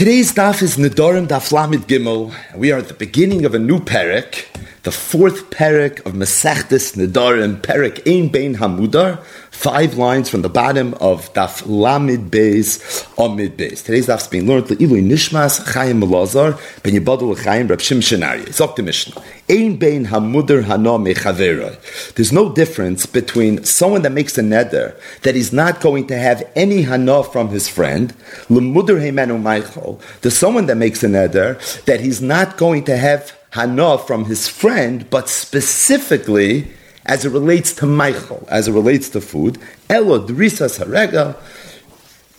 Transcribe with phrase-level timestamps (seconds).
[0.00, 2.32] Today's daf is Nidorim Daf Lamid Gimel.
[2.56, 4.49] We are at the beginning of a new parak,
[4.82, 10.94] the fourth parak of Masechtes Nidorim, parak Ein Bein Hamudar, five lines from the bottom
[10.94, 13.84] of Daf Lamid Beis Amid Beis.
[13.84, 18.46] Today's daf is being learned Le'ilui Nishmas Chaim Melazar Ben Yibadu L'Chaim Rab Shim Shenari.
[18.46, 19.22] It's up to Mishnah.
[19.50, 22.14] Ein Bein Hamudar Hana Mechaveroi.
[22.14, 26.42] There's no difference between someone that makes a neder that he's not going to have
[26.56, 28.14] any hana from his friend,
[28.48, 30.00] L'mudar Heimenu Maichol.
[30.22, 34.48] There's someone that makes a neder that he's not going to have hana from his
[34.48, 36.68] friend, but specifically
[37.06, 39.58] as it relates to Michael, as it relates to food.
[39.88, 41.36] Elo Drisas Harega.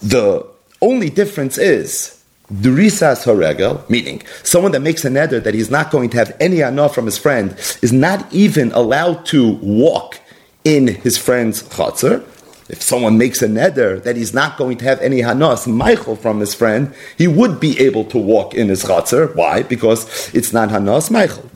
[0.01, 0.45] The
[0.81, 2.21] only difference is
[2.51, 6.57] Durisas Haregel, meaning someone that makes a neder that he's not going to have any
[6.57, 10.19] hana from his friend is not even allowed to walk
[10.63, 12.23] in his friend's chatzar.
[12.71, 16.39] If someone makes a neder that he's not going to have any hanas, Michael from
[16.39, 19.35] his friend, he would be able to walk in his chatzar.
[19.35, 19.63] Why?
[19.63, 21.49] Because it's not hanas Michael.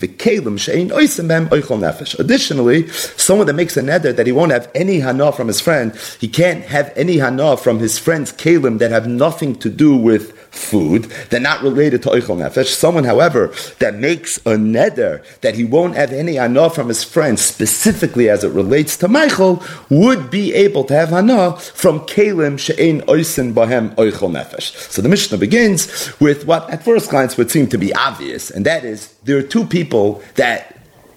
[2.20, 5.96] Additionally, someone that makes a neder that he won't have any hana from his friend,
[6.20, 10.45] he can't have any hana from his friend's kalim that have nothing to do with
[10.56, 11.04] food.
[11.30, 12.68] They're not related to oichel nefesh.
[12.68, 17.38] Someone, however, that makes a neder that he won't have any hana from his friend,
[17.38, 23.02] specifically as it relates to Michael, would be able to have hana from kalim she'ein
[23.10, 24.76] oisin bahem oichel nefesh.
[24.92, 28.66] So the Mishnah begins with what at first glance would seem to be obvious, and
[28.66, 30.75] that is there are two people that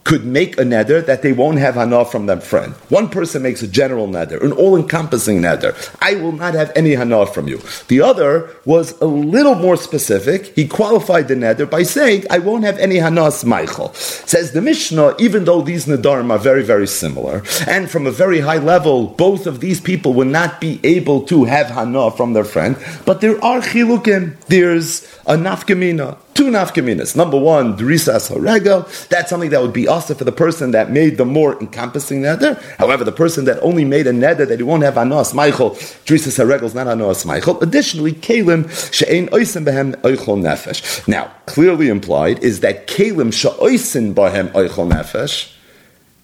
[0.08, 2.72] could make a neder that they won't have hana from their friend.
[2.88, 5.76] One person makes a general neder, an all-encompassing neder.
[6.00, 7.60] I will not have any hana from you.
[7.88, 10.54] The other was a little more specific.
[10.56, 13.92] He qualified the neder by saying, I won't have any hanas Michael.
[13.92, 18.40] Says the Mishnah, even though these nedarim are very, very similar, and from a very
[18.40, 22.44] high level, both of these people will not be able to have hana from their
[22.44, 24.40] friend, but there are chilukim.
[24.46, 27.16] There's a nafkamina two nafkaminas.
[27.16, 28.86] Number one, drisas harega.
[29.08, 32.62] That's something that would be also for the person that made the more encompassing neder.
[32.76, 35.70] However, the person that only made a neder that he won't have anos Michael,
[36.06, 37.60] drisas harega is not anos Michael.
[37.60, 41.06] Additionally, kalim she'ein oisim behem oichol nefesh.
[41.08, 45.57] Now, clearly implied is that kalim she'oisin behem oichol nefesh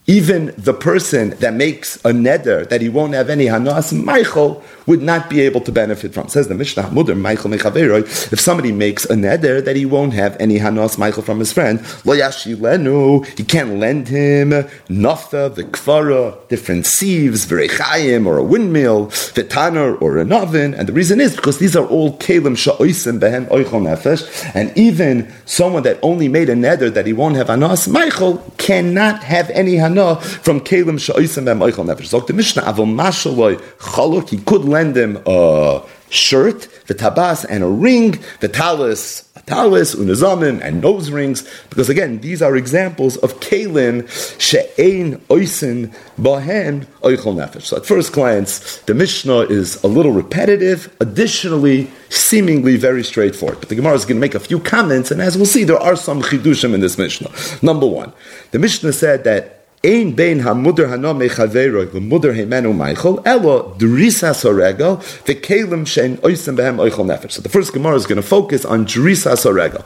[0.06, 5.00] even the person that makes a neder that he won't have any hanas Michael would
[5.00, 6.28] not be able to benefit from.
[6.28, 8.02] Says the Mishnah Mudr Michael Mechaveroi.
[8.30, 11.80] If somebody makes a neder that he won't have any hanas Michael from his friend,
[12.04, 19.06] lo lenu, he can't lend him nafta, the kfara, different sieves, v'rechayim, or a windmill,
[19.06, 20.74] v'taner, or an oven.
[20.74, 24.50] And the reason is because these are all kelim sha'oisim behen oichol nefesh.
[24.54, 29.22] And even someone that only made a neder that he won't have hanas Michael cannot
[29.22, 32.06] have any hanas from Kalim Sha'isem Em Eichel Nefesh.
[32.06, 37.64] Zog the Mishnah, Avol Mashaloi Chaluk, he could lend him a shirt, the tabas, and
[37.64, 43.16] a ring, the talis, a talis, unazamim, and nose rings, because again, these are examples
[43.16, 44.08] of Kalim
[44.40, 47.62] She'ein Oisin Bahen Eichel Nefesh.
[47.62, 53.58] So at first glance, the Mishnah is a little repetitive, additionally, seemingly very straightforward.
[53.58, 55.80] But the Gemara is going to make a few comments, and as we'll see, there
[55.80, 57.30] are some chidushim in this Mishnah.
[57.60, 58.12] Number one,
[58.52, 64.96] the Mishnah said that Ein bein hamuder hanome chaveroi v'muder heimenu Michael elo drisas oregel
[65.26, 67.32] v'kelim shein oisem behem oichel nefesh.
[67.32, 69.84] So the first Gemara is going to focus on drisas oregel.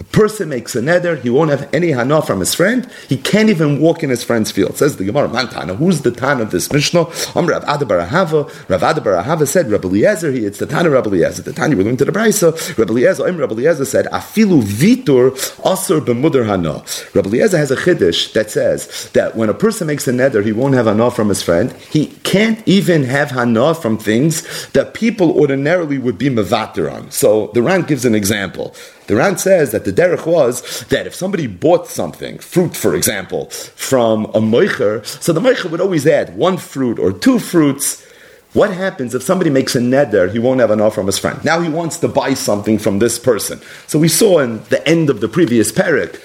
[0.00, 3.50] A person makes a neder, he won't have any hana from his friend, he can't
[3.50, 4.76] even walk in his friend's field.
[4.76, 7.06] Says the Gemara, Mantana, who's the Tan of this Mishnah?
[7.36, 11.42] Um, Rav Adabar Rav Adabar said, Rabbi Eliezer, it's the Tan of Rabbi Eliezer.
[11.42, 15.30] The Tan, we're going to the Braisa, Rabbi Eliezer, um, Rabbi Eliezer said, Afilu vitur
[15.60, 16.82] asur b'mudar hana.
[17.14, 20.52] Rabbi Eliezer has a chiddush that says that when a person makes a neder, he
[20.52, 25.38] won't have hana from his friend, he can't even have hana from things that people
[25.38, 27.10] ordinarily would be mevater on.
[27.10, 28.74] So the Ran gives an example.
[29.06, 33.50] The Ran says that the derech was that if somebody bought something, fruit for example,
[33.50, 38.04] from a moicher, so the moicher would always add one fruit or two fruits.
[38.52, 41.42] What happens if somebody makes a neder, he won't have enough from his friend.
[41.44, 43.60] Now he wants to buy something from this person.
[43.86, 46.20] So we saw in the end of the previous parak,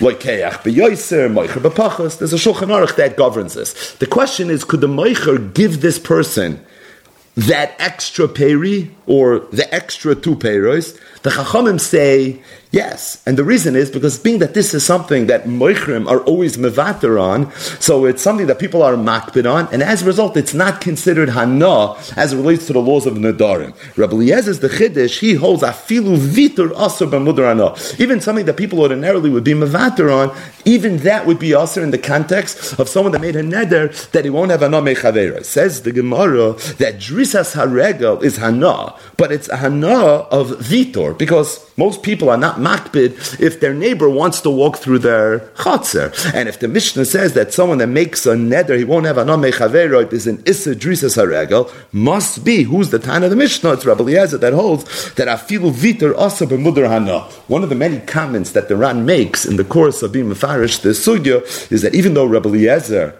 [0.00, 0.12] there's
[2.32, 3.92] a Shulchan Aruch that governs this.
[3.94, 6.64] The question is, could the Meicher give this person
[7.36, 10.98] that extra peri or the extra two peros?
[11.22, 12.42] The Chachamim say
[12.74, 16.56] yes, and the reason is because being that this is something that moichrim are always
[16.56, 20.54] mevater on, so it's something that people are makbid on, and as a result, it's
[20.54, 23.72] not considered hana as it relates to the laws of nadarim.
[23.96, 24.16] Rabbi
[24.50, 27.68] is the chiddush; he holds afilu vitur asur b'mudar hana.
[28.02, 31.92] Even something that people ordinarily would be mevater on, even that would be asur in
[31.92, 35.44] the context of someone that made a neder that he won't have hana mechavera.
[35.44, 42.02] Says the Gemara that Drisas Haregel is Hana, but it's Hana of Vitor, because most
[42.02, 46.12] people are not makbid if their neighbor wants to walk through their chatzir.
[46.34, 49.36] And if the Mishnah says that someone that makes a neder, he won't have Hana
[49.36, 53.72] Mechaveroid, is an Issa Drisas Haregel, must be, who's the time of the Mishnah?
[53.72, 57.20] It's Rabbi Eliezer that holds that Afilu Vitor Asa B'mudar Hana.
[57.48, 60.82] One of the many comments that the Ran makes in the course of being Mefarish,
[60.82, 61.42] the Sugya,
[61.72, 63.16] is that even though Rabbi Eliezer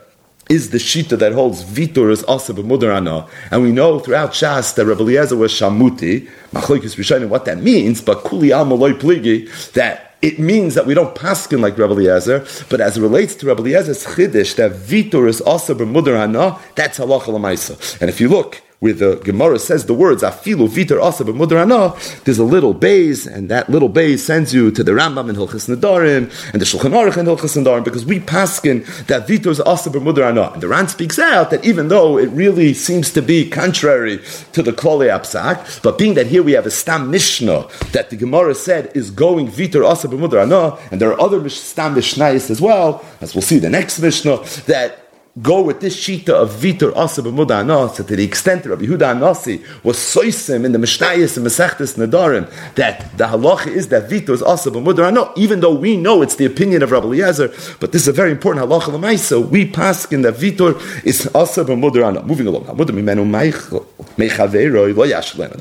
[0.49, 4.87] is the shita that holds vitor is also b'mudarana, and we know throughout Shas that
[4.87, 6.29] Rabbi Eliezer was shamuti.
[6.53, 11.15] Machlokes Rishonim what that means, but kuli al pligi that it means that we don't
[11.15, 15.41] paskin like Rabbi Eliezer, but as it relates to Rabbi Eliezer's chiddush that vitor is
[15.41, 18.01] also b'mudarana, that's halacha l'maisa.
[18.01, 22.39] And if you look where the Gemara says the words afilu vitar asa b'mudrana, there's
[22.39, 26.31] a little base, and that little base sends you to the Rambam in Hilchas Nadarim
[26.53, 30.53] and the Shulchan Aruch in Hilchas Nadarim because we paskin that vitar is asa b'mudrana.
[30.53, 34.21] And the Ran speaks out that even though it really seems to be contrary
[34.53, 38.17] to the Klali Apsak, but being that here we have a Stam Mishnah that the
[38.17, 43.05] Gemara said is going vitar asa b'mudrana, and there are other Stam Mishnayis as well,
[43.21, 45.04] as we'll see the next Mishnah, that
[45.43, 49.17] go with this shita of Vitor Asa b'muda so to the extent that Rabbi Huda
[49.17, 54.29] Anasi was soisim in the Mishnayis and Masechtes Nadarim, that the halacha is that Vitor
[54.29, 57.49] is Asa b'muda even though we know it's the opinion of Rabbi Eliezer,
[57.81, 61.65] but this is a very important halacha l'maisa, we pass in that Vitor is Asa
[61.65, 62.75] b'muda Moving along, the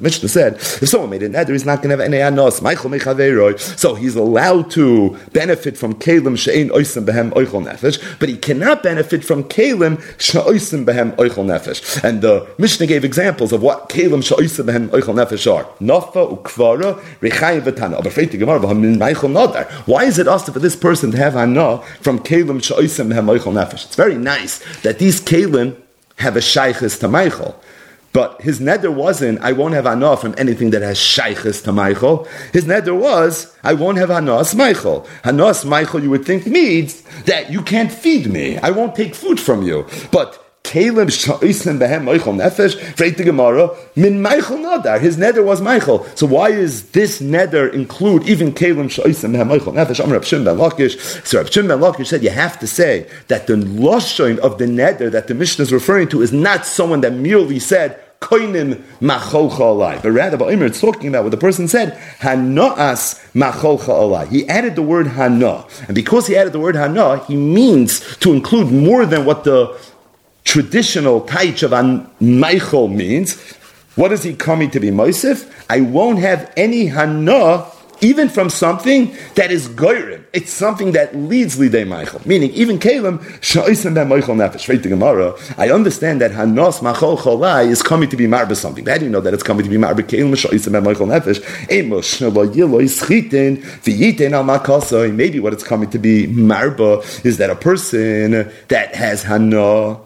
[0.03, 2.57] Mishnah said, if someone made an neder, he's not going to have any anos,
[3.81, 8.83] so he's allowed to benefit from Kalim she'ein oisim behem oichol nefesh, but he cannot
[8.83, 12.03] benefit from Kalim kalim sha'osim behem oichel nefesh.
[12.03, 15.65] And the Mishnah gave examples of what kalim sha'osim behem oichel nefesh are.
[15.79, 18.01] Nafa ukvara rechayim v'tana.
[18.03, 19.69] Freit gemara v'hamin meichel nadar.
[19.87, 23.53] Why is it asked for this person to have hana from kalim sha'osim behem oichel
[23.53, 23.85] nefesh?
[23.85, 25.75] It's very nice that these kalim
[26.17, 27.59] have a shaykhis to Michael.
[28.13, 32.27] But his neder wasn't, I won't have anah from anything that has shaykhis to Michael.
[32.53, 35.07] His neder was, I won't have hanas Michael.
[35.23, 38.57] Hanas Michael, you would think means that you can't feed me.
[38.59, 39.87] I won't take food from you.
[40.11, 44.99] But Caleb Sha'isen Behem Michael Nefesh, Gemara, Min Michael Nadar.
[44.99, 46.05] His nether was Michael.
[46.15, 49.99] So why is this nether include even Caleb Sha'isen Behem Michael Nefesh?
[49.99, 51.25] Rab Ben Lakish.
[51.27, 55.09] So Rab Ben Lakish said you have to say that the Lashon of the nether
[55.09, 60.01] that the Mishnah is referring to is not someone that merely said, koinim macholcha alai.
[60.01, 64.27] But rather, Ba'imr, it's talking about what the person said, hana'as macholcha alai.
[64.29, 65.65] He added the word hana.
[65.87, 69.77] And because he added the word hana, he means to include more than what the
[70.45, 73.35] traditional taich of an Michael means.
[73.95, 75.49] What is he coming to be Mosif?
[75.69, 77.65] I won't have any hana
[78.01, 80.23] even from something that is goyrim.
[80.33, 82.21] It's something that leads lidei Michael.
[82.25, 84.67] Meaning, even Kalim, sha'isem ben Michael nefesh.
[84.67, 88.85] Right Gemara, I understand that hanos machol cholai is coming to be marba something.
[88.85, 91.41] How do you know that it's coming to be marba Kalim, sha'isem ben Michael nefesh?
[91.69, 95.13] Emos shelo yilo ischitin, v'yiten al makasoi.
[95.13, 99.99] Maybe what it's coming to be marba is that a person that has hana,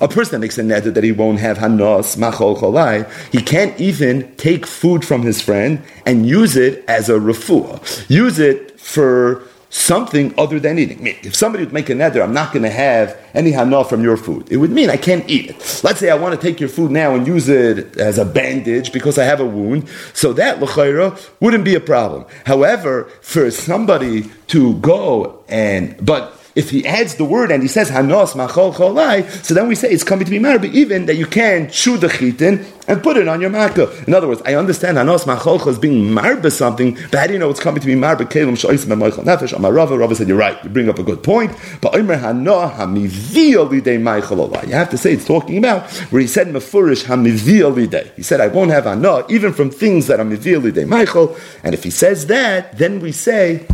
[0.00, 3.78] a person that makes a neder that he won't have hanos machol cholai, he can't
[3.80, 8.08] even take food from his friend and use it as a refuah.
[8.08, 11.06] Use it for something other than eating.
[11.06, 14.16] If somebody would make a neder, I'm not going to have any hana from your
[14.16, 14.50] food.
[14.50, 15.80] It would mean I can't eat it.
[15.84, 18.92] Let's say I want to take your food now and use it as a bandage
[18.92, 19.88] because I have a wound.
[20.14, 22.24] So that l'chayra wouldn't be a problem.
[22.46, 27.88] However, for somebody to go and but if he adds the word and he says
[27.88, 31.24] hanos machol cholai, so then we say it's coming to be married, even that you
[31.24, 33.88] can chew the chitin and put it on your makkah.
[34.08, 37.38] In other words, I understand hanos machol is being married something, but how do you
[37.38, 38.26] know it's coming to be married?
[38.28, 39.52] Kelim shoisim meichel nefesh.
[39.52, 40.62] Amar Rava, Rava said you're right.
[40.64, 41.52] You bring up a good point.
[41.80, 44.66] But Omer hanoah hamivio lidei olai.
[44.66, 48.12] You have to say it's talking about where he said mefurish hamivio lidei.
[48.16, 51.38] He said I won't have hanoah even from things that are mivio meichel.
[51.62, 53.64] And if he says that, then we say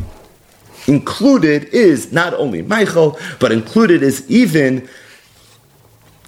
[0.86, 4.88] included is not only Michael, but included is even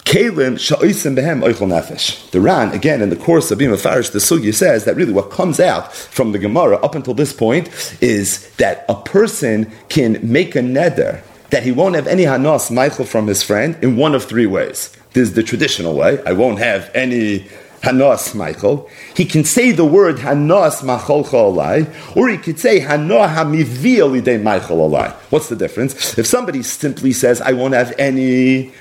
[0.07, 2.31] Kalim Sha'oisim Behem Oichel Nefesh.
[2.31, 5.31] The Ran, again, in the course of Bima Farish, the Sugya says that really what
[5.31, 7.69] comes out from the Gemara up until this point
[8.01, 13.05] is that a person can make a neder that he won't have any Hanas Michael
[13.05, 14.97] from his friend in one of three ways.
[15.13, 16.23] This is the traditional way.
[16.25, 17.49] I won't have any
[17.87, 18.89] Hanos Michael.
[19.15, 24.43] He can say the word Hanos Machol Olai, or he could say Hanoah Hamivil Idei
[24.43, 25.13] Michael Olai.
[25.31, 26.19] What's the difference?
[26.19, 28.73] If somebody simply says, I won't have any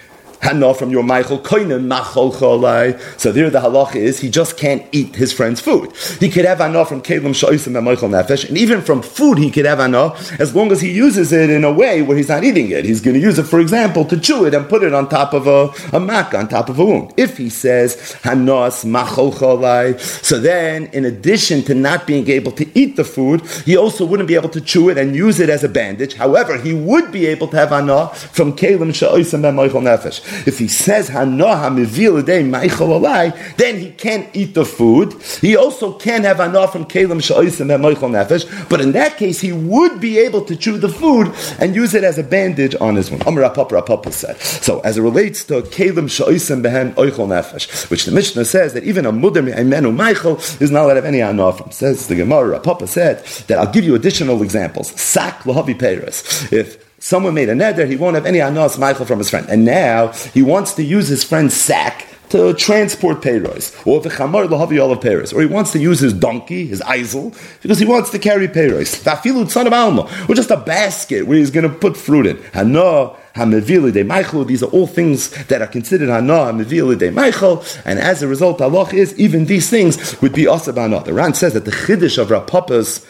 [0.45, 2.99] hana from your Michael koinen machol cholai.
[3.19, 5.91] So there the halacha is he just can't eat his friend's food.
[6.19, 9.49] He could have hana from kelim shoisim and Michael nefesh, and even from food he
[9.49, 12.43] could have hana as long as he uses it in a way where he's not
[12.43, 12.85] eating it.
[12.85, 15.33] He's going to use it, for example, to chew it and put it on top
[15.33, 17.13] of a, a mak, on top of a wound.
[17.17, 22.65] If he says hanos machol cholai, so then in addition to not being able to
[22.77, 25.63] eat the food, he also wouldn't be able to chew it and use it as
[25.63, 26.13] a bandage.
[26.13, 30.21] However, he would be able to have hana from kelim shoisim and Michael nefesh.
[30.45, 35.13] If he says hanoah mivil alai, then he can't eat the food.
[35.41, 38.69] He also can have hanoah from kelim sha'osim and moichel nefesh.
[38.69, 42.03] But in that case, he would be able to chew the food and use it
[42.03, 43.23] as a bandage on his wound.
[43.25, 44.37] Amar Papa said.
[44.39, 48.83] So as it relates to kelim sha'osim behen oichel nefesh, which the Mishnah says that
[48.83, 51.71] even a mudar me'emenu Michael is not allowed to have any hanoah from.
[51.71, 52.59] Says the Gemara.
[52.59, 54.89] Papa said that I'll give you additional examples.
[54.99, 56.51] Sak lahavi peres.
[56.51, 59.45] If Someone made a neder, he won't have any anos Michael from his friend.
[59.47, 64.47] And now he wants to use his friend's sack to transport payros, or the chamar
[64.47, 67.31] lahavi olav payros, or he wants to use his donkey, his eisel,
[67.61, 69.03] because he wants to carry payros.
[69.03, 72.37] Tafilu son of alma, or just a basket where he's going to put fruit in.
[72.53, 74.43] Hana, hamevili de Michael.
[74.43, 78.61] These are all things that are considered hana hamevili de Michael, and as a result,
[78.61, 81.05] Allah is even these things would be asabana.
[81.05, 83.05] The Ran says that the chiddush of Rav Papa's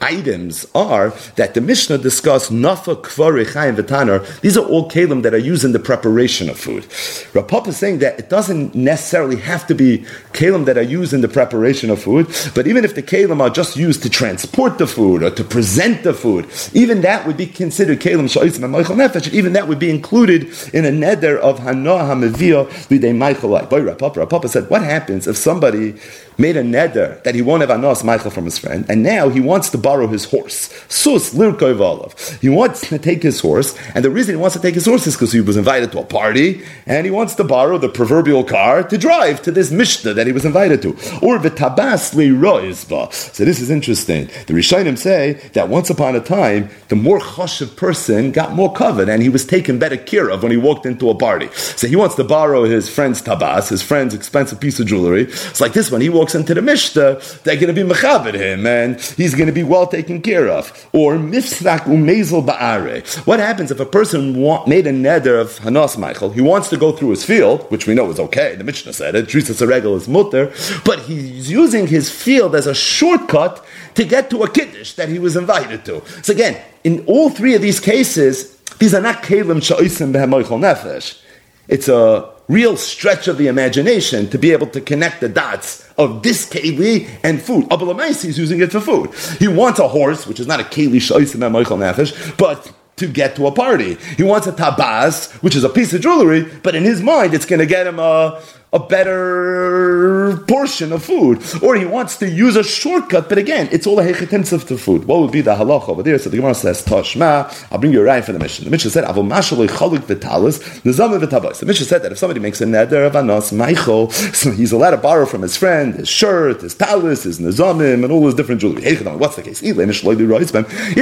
[0.00, 4.40] items are that the Mishnah discuss nafa, kvari, chayim, v'tanar.
[4.40, 6.86] These are all kalim that are used in the preparation of food.
[7.34, 11.12] Rav Papa is saying that it doesn't necessarily have to be kalim that are used
[11.12, 14.78] in the preparation of food, but even if the kalim are just used to transport
[14.78, 18.74] the food or to present the food, even that would be considered kalim sha'itzim and
[18.74, 19.32] nefesh.
[19.32, 23.50] Even that would be included in a neder of hanoah hameviyah lidei Michael.
[23.66, 25.94] Boy, Rav Papa, Rapapa said, what happens if somebody
[26.40, 29.40] made a neder that he won't have anos Michael from his friend, and now he
[29.40, 30.70] wants to borrow his horse.
[30.88, 32.14] Sus lirkov olav.
[32.40, 35.06] He wants to take his horse, and the reason he wants to take his horse
[35.06, 38.42] is because he was invited to a party, and he wants to borrow the proverbial
[38.44, 40.90] car to drive to this mishnah that he was invited to.
[41.22, 43.12] Or v'tabas liroizba.
[43.12, 44.26] So this is interesting.
[44.46, 49.08] The Rishonim say that once upon a time, the more chashiv person got more covered,
[49.08, 51.48] and he was taken better care of when he walked into a party.
[51.52, 55.24] So he wants to borrow his friend's tabas, his friend's expensive piece of jewelry.
[55.24, 56.00] It's like this one.
[56.00, 59.46] He walks walks into the Mishnah, they're going to be mechabed him, and he's going
[59.46, 60.88] to be well taken care of.
[60.92, 63.04] Or mifsak umezel ba'are.
[63.26, 66.30] What happens if a person want, made a neder of Hanas Michael?
[66.30, 68.54] He wants to go through his field, which we know is okay.
[68.56, 69.26] The Mishnah said it.
[69.26, 70.52] Trisas regel is mutter,
[70.84, 75.18] but he's using his field as a shortcut to get to a kiddush that he
[75.18, 76.02] was invited to.
[76.22, 81.20] So again, in all three of these cases, these are not kelim sha'isim behemoichol nefesh.
[81.68, 86.22] It's a real stretch of the imagination to be able to connect the dots of
[86.22, 87.66] this keli and food.
[87.68, 89.10] Abulamaisi is using it for food.
[89.38, 93.36] He wants a horse, which is not a keli shoisim Michael Nefesh, but to get
[93.36, 93.96] to a party.
[94.16, 97.46] He wants a tabas, which is a piece of jewelry, but in his mind, it's
[97.46, 102.54] going to get him a, a better portion of food, or he wants to use
[102.54, 103.28] a shortcut.
[103.28, 105.06] But again, it's all a hechetensiv to food.
[105.06, 106.18] What would be the halacha over there?
[106.18, 108.64] So the Gemara says, "Toshma." I'll bring you a rhyme for the mission.
[108.64, 112.38] The mission said, "Avol mashaloi chaluk v'talis nizam v'tabos." The mission said that if somebody
[112.38, 116.08] makes a neder of anos Michael, so he's allowed to borrow from his friend his
[116.08, 118.82] shirt, his talis, his nizamim, and all his different jewelry.
[119.16, 119.62] What's the case?
[119.62, 119.74] Is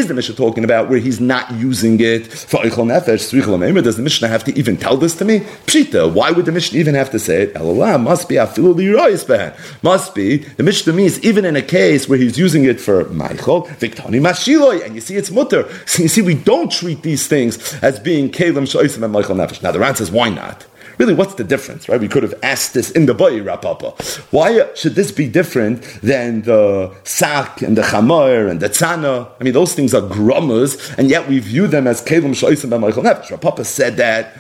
[0.06, 3.82] the mission talking about where he's not using it for eichel nefesh?
[3.82, 5.40] Does the mission have to even tell this to me?
[5.66, 6.10] Pshita.
[6.12, 7.57] Why would the mission even have to say it?
[7.58, 9.54] Must be afilu lirois behen.
[9.82, 13.62] Must be the Mishnah means even in a case where he's using it for Michael,
[13.62, 15.68] Viktani Mashiloi, and you see it's mutter.
[15.86, 19.62] So you see, we don't treat these things as being Kalim Shoisim and Michael Nefesh.
[19.62, 20.66] Now the Ran says, why not?
[20.98, 22.00] Really, what's the difference, right?
[22.00, 23.90] We could have asked this in the Bayi Rav Papa.
[24.32, 29.30] Why should this be different than the Sak and the Chamor and the Tzana?
[29.40, 32.80] I mean, those things are grummas, and yet we view them as Kalim Shoisim and
[32.80, 33.30] Michael Nefesh.
[33.30, 34.36] Rav Papa said that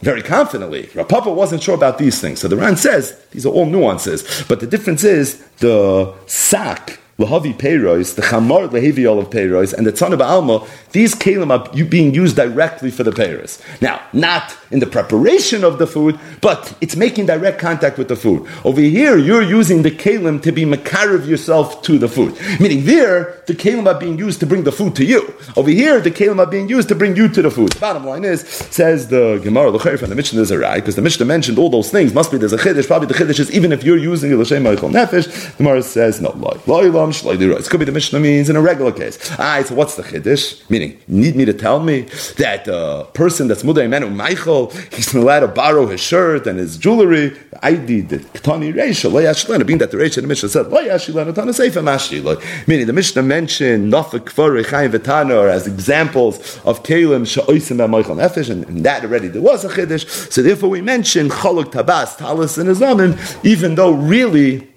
[0.00, 0.88] very confidently.
[0.94, 2.40] Rav Papa wasn't sure about these things.
[2.40, 4.44] So the Ran says these are all nuances.
[4.48, 9.92] But the difference is the sak Lahavi Peiros, the Chamar Lehevi of Peiros, and the
[9.92, 13.60] Tzana Alma, these kalim are being used directly for the Peiros.
[13.82, 18.16] Now, not in the preparation of the food, but it's making direct contact with the
[18.16, 18.48] food.
[18.64, 22.38] Over here, you're using the kalim to be makariv yourself to the food.
[22.58, 25.34] Meaning there, the kalim are being used to bring the food to you.
[25.56, 27.72] Over here, the kalim are being used to bring you to the food.
[27.72, 30.96] The bottom line is, says the Gemara L'chayr and the Mishnah is a right, because
[30.96, 32.14] the Mishnah mentioned all those things.
[32.14, 32.86] Must be there's a chiddush.
[32.86, 35.50] Probably the chiddush is even if you're using it l'shem nefesh.
[35.50, 36.30] The Gemara says no.
[36.66, 39.30] Loy, Adam It could be the Mishnah means in a regular case.
[39.32, 40.68] Alright, so what's the Chiddush?
[40.70, 42.02] Meaning, need me to tell me
[42.38, 46.76] that a person that's Mudar Imenu Michael, he's allowed to borrow his shirt and his
[46.76, 47.36] jewelry.
[47.62, 51.34] I did the Ktani Reisha, Lo being that the Reisha the Mishnah said, Lo Yashilana
[51.34, 52.20] Tana Seifa Mashli.
[52.66, 58.50] Meaning, the Mishnah mentioned Nafak Kvar Rechaim Vetana as examples of Kalim Sha'oisim Michael Nefesh,
[58.50, 60.32] and, that already there was a Chiddush.
[60.32, 64.69] So therefore we mentioned Cholok Tabas, Talis, and Azamin, even though really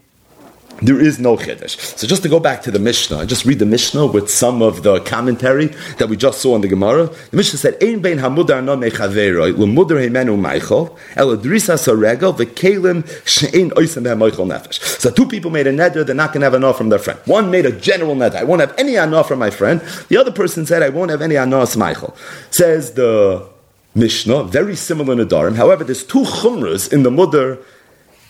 [0.83, 1.79] there is no chiddush.
[1.97, 4.61] So just to go back to the Mishnah, I just read the Mishnah with some
[4.61, 7.07] of the commentary that we just saw in the Gemara.
[7.31, 13.05] The Mishnah said, "Ein bein hamudar no mechaveroi lemudar heimenu Michael el drisa saregel v'kelim
[13.25, 16.53] she'ein oisem Michael nefesh." So two people made a neder; they're not going to have
[16.53, 17.19] enough from their friend.
[17.25, 20.31] One made a general neder: "I won't have any enough from my friend." The other
[20.31, 22.15] person said, "I won't have any enough Michael."
[22.51, 23.47] Says the
[23.95, 25.55] Mishnah, very similar in Adarim.
[25.55, 27.59] However, there's two chumras in the mudar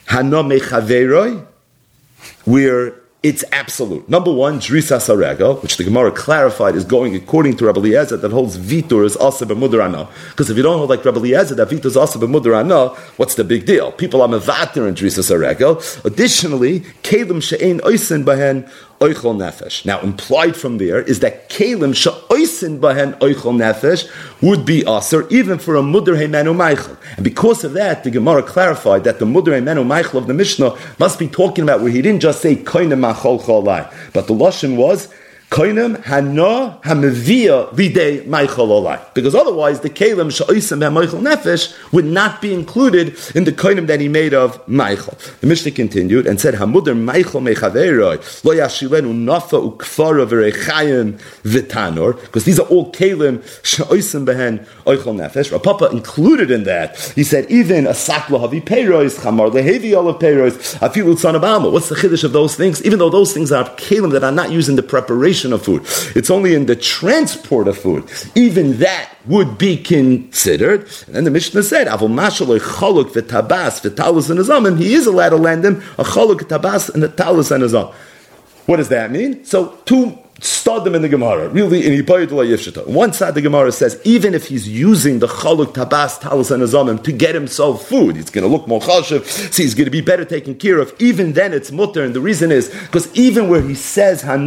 [0.08, 1.46] hana mechaveroi
[2.46, 4.10] where it's absolute.
[4.10, 8.32] Number one, Drisa Sarega, which the Gemara clarified is going according to Rabbi Eliezer that
[8.32, 10.10] holds Vitor is also b'mudarana.
[10.32, 13.46] Because if you don't hold like Rabbi Eliezer that Vitor is also b'mudarana, what's the
[13.46, 13.94] big deal?
[13.94, 16.04] People are mevater in Drisa Sarega.
[16.04, 18.70] Additionally, Kalim she'ein oisen bahen
[19.12, 19.86] nefesh.
[19.86, 24.10] Now, implied from there is that kalim sha'oisin bahen oichol nefesh
[24.42, 26.98] would be aser even for a mudr heimenu meichel.
[27.16, 30.78] And because of that, the Gemara clarified that the mudr heimenu meichel of the Mishnah
[31.00, 34.76] must be talking about where he didn't just say koinem machol cholai, but the lashon
[34.76, 35.10] was
[35.54, 39.00] Koinem hana meichel olai.
[39.14, 44.00] Because otherwise, the kelim sha'oisem meichel nefesh would not be included in the koinem that
[44.00, 45.16] he made of meichel.
[45.42, 52.20] The Mishnah continued and said, Hamudar meichel mechaveroi lo yashilenu nafa ukfara v'rechayim v'tanor.
[52.20, 55.52] Because these are all kelim sha'oisem behen oichel nefesh.
[55.52, 56.98] Rav Papa included in that.
[57.14, 61.96] He said, even a sakla havi peiros, chamar lehevi olav peiros, afilu tzan What's the
[61.96, 62.84] chiddush of those things?
[62.84, 65.82] Even though those things are kelim that are not used in the preparation of food.
[66.16, 68.10] It's only in the transport of food.
[68.36, 70.82] Even that would be considered.
[71.08, 75.30] And then the Mishnah said, Avol Mashaloi Choluk v'tabas v'talus and azam, he is allowed
[75.30, 77.94] to lend him a Choluk tabas and a talus and azam.
[78.66, 79.44] What does that mean?
[79.44, 80.18] So two
[80.84, 81.50] them in the Gemara.
[81.50, 82.88] Really, in Yifshita.
[82.88, 87.04] One side the Gemara says, even if he's using the chaluk tabas talis and azamim
[87.04, 90.02] to get himself food, he's going to look more chashiv, see, he's going to be
[90.02, 90.94] better taken care of.
[91.00, 94.38] Even then, it's mutter, and the reason is because even where he says so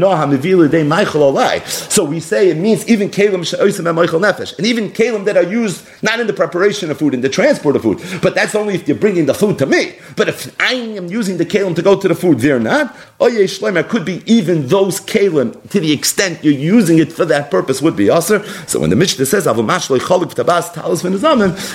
[2.05, 6.27] we say it means even kalim nefesh, and even kalim that are used not in
[6.27, 9.27] the preparation of food, in the transport of food, but that's only if you're bringing
[9.27, 9.95] the food to me.
[10.17, 12.95] But if I am using the kalim to go to the food, they're not.
[13.21, 17.51] Oye shlemer could be even those kalim to the extent you're using it for that
[17.51, 18.45] purpose would be aser.
[18.67, 19.87] So when the Mishnah says tabas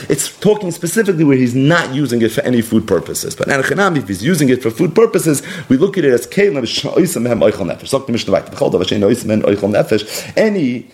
[0.09, 3.35] it's talking specifically where he's not using it for any food purposes.
[3.35, 6.65] But anachanami, if he's using it for food purposes, we look at it as kelim
[6.65, 7.91] sha'oisam hem oichel nefesh.
[10.37, 10.87] Any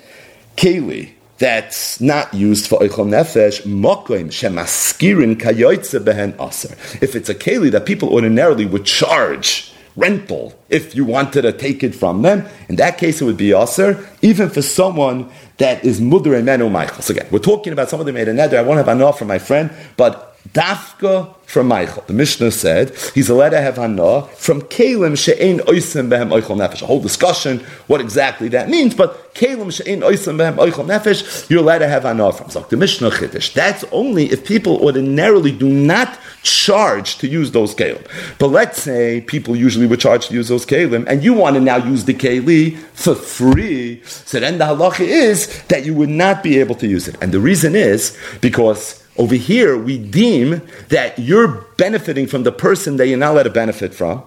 [0.56, 6.73] keli that's not used for oichel nefesh, mokoim shemaskirin kayoitze behen aser.
[7.01, 11.83] If it's a keli that people ordinarily would charge rental if you wanted to take
[11.83, 12.45] it from them.
[12.69, 17.01] In that case, it would be aser, even for someone that is mudr emenu Michael.
[17.01, 18.57] So again, we're talking about someone that made a nether.
[18.57, 22.03] I won't have enough for my friend, but dafka from Michael.
[22.07, 26.81] The Mishnah said he's allowed to have hana from kalim she'ein oisim behem oichel nefesh.
[26.81, 31.62] A whole discussion what exactly that means, but kalim she'ein oisim behem oichel nefesh, you're
[31.62, 32.49] allowed to have hana from.
[32.49, 33.53] So the Mishnah chiddush.
[33.53, 38.05] That's only if people ordinarily do not charge to use those kalim.
[38.39, 41.62] But let's say people usually would charge to use those kalim, and you want to
[41.62, 44.01] now use the keli for free.
[44.03, 47.31] So then the halacha is that you would not be able to use it, and
[47.31, 53.08] the reason is because over here, we deem that you're benefiting from the person that
[53.08, 54.23] you're not allowed to benefit from,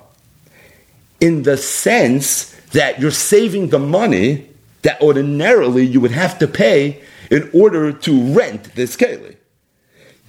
[1.21, 4.49] in the sense that you're saving the money
[4.83, 9.37] that ordinarily you would have to pay in order to rent this keli.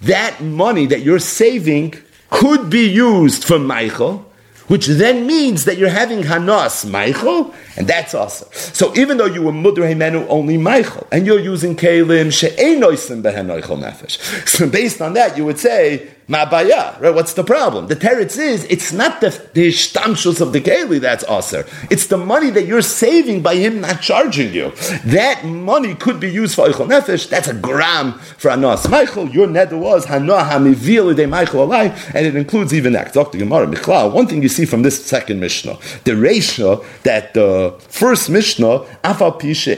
[0.02, 1.94] That money that you're saving
[2.30, 4.30] could be used for Michael,
[4.72, 8.48] which then means that you're having Hanas Michael, and that's awesome.
[8.52, 13.48] So even though you were Mudr Himenu only Michael, and you're using Kalim She'enoisim Behen
[13.48, 14.16] Nefesh.
[14.48, 17.14] So based on that, you would say, Ma'abaya, right?
[17.14, 17.88] What's the problem?
[17.88, 21.66] The teretz is, it's not the, the of the keli that's aser.
[21.90, 24.70] It's the money that you're saving by him not charging you.
[25.04, 27.28] That money could be used for Eichel Nefesh.
[27.28, 29.28] That's a gram for Anas Michael.
[29.30, 33.12] Your nether was Hanoah HaMivil de Michael Alai, and it includes even that.
[33.12, 33.38] Dr.
[33.38, 38.30] Gemara Michlal, one thing you see from this second Mishnah, the ratio that the first
[38.30, 39.76] Mishnah, Afal Pishe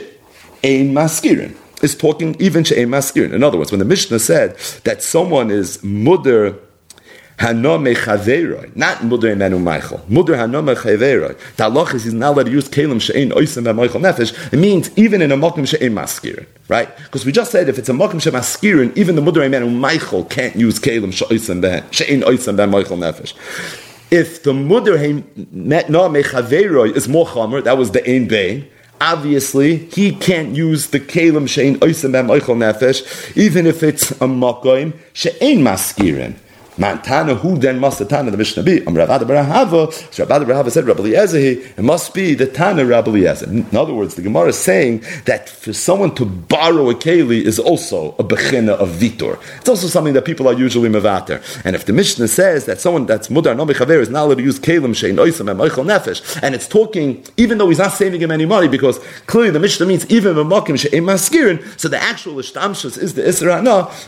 [0.63, 1.55] Ein Maskirin
[1.85, 3.31] is talking even she'em maskirin.
[3.31, 6.59] In other words, when the Mishnah said that someone is mudder
[7.37, 9.99] Hano mechaveroi, not mudar menu Michael.
[10.09, 11.37] Mudar hano mechaveroi.
[11.57, 14.53] The halach is he's not allowed to use kelim she'ein oisem Michael nefesh.
[14.53, 16.95] It means even in a makom she'ein maskirin, right?
[16.97, 20.55] Because we just said if it's a makom she'maskirin, even the mudar menu Michael can't
[20.55, 23.33] use she'oisem she'ein oisem Michael nefesh.
[24.11, 24.97] If the mudar
[25.89, 28.69] no mechaveroi is more chomer, that was the ein bein.
[29.01, 34.93] Obviously, he can't use the kelim she'ein oisem Michael nefesh, even if it's a makom
[35.13, 36.35] she'ein maskirin.
[36.77, 38.85] Mantana, who then must the Tana the Mishnah be?
[38.85, 43.11] Um, Rav Barahava, so Rav Barahava said Rabbi Eliezer, it must be the Tana Rabbi
[43.11, 43.49] Eliezer.
[43.49, 47.59] In other words, the Gemara is saying that for someone to borrow a keli is
[47.59, 49.39] also a bechina of vitor.
[49.59, 51.41] It's also something that people are usually mevater.
[51.63, 54.43] And if the Mishnah says that someone that's mudar no mechaver is not allowed to
[54.43, 58.21] use kelim shein oisam and meichel nefesh, and it's talking even though he's not saving
[58.21, 62.35] him any money because clearly the Mishnah means even b'makim shein maskirin, so the actual
[62.35, 63.55] ishtamshus is the isra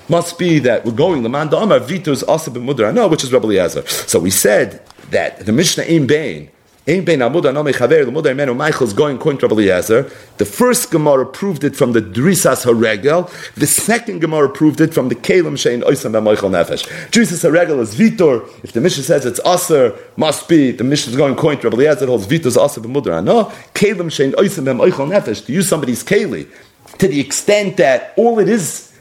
[0.09, 3.31] must be that we're going the man da'amar vitor is also Mudra no, which is
[3.31, 3.85] Rabbi Eliezer.
[3.87, 6.49] So we said that the Mishnah in Bain,
[6.85, 10.03] in Bain Amud no Mechaver, the Mudar Menu Michael is going to Rabbi Eliezer.
[10.37, 13.29] The first Gemara proved it from the Drisas Haregel.
[13.55, 16.87] The second Gemara proved it from the Kalim Shein Oisam Michael Nefesh.
[17.11, 18.47] Drisas Haregel is Vitor.
[18.63, 22.05] If the Mishnah says it's Aser, must be the Mishnah is going to Rabbi Eliezer
[22.05, 23.45] holds Vitor is Aser b'Mudra no.
[23.73, 26.47] Kalim Shein Oisam Michael Nefesh to use somebody's Kali
[26.99, 28.96] to the extent that all it is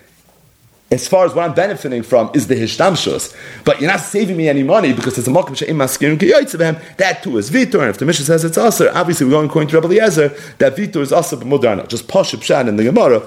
[0.97, 4.49] as far as what I'm benefiting from is the hishtamshus, but you're not saving me
[4.49, 6.97] any money because it's a makom she'im maskirin kiyotzevem.
[6.97, 9.69] That too is vitor, and if the Mishnah says it's aser, obviously we're going according
[9.69, 10.29] to Rabbi Eliezer
[10.59, 11.87] that vitor is aser b'mudarna.
[11.87, 13.23] Just posh pshat in the Gemara.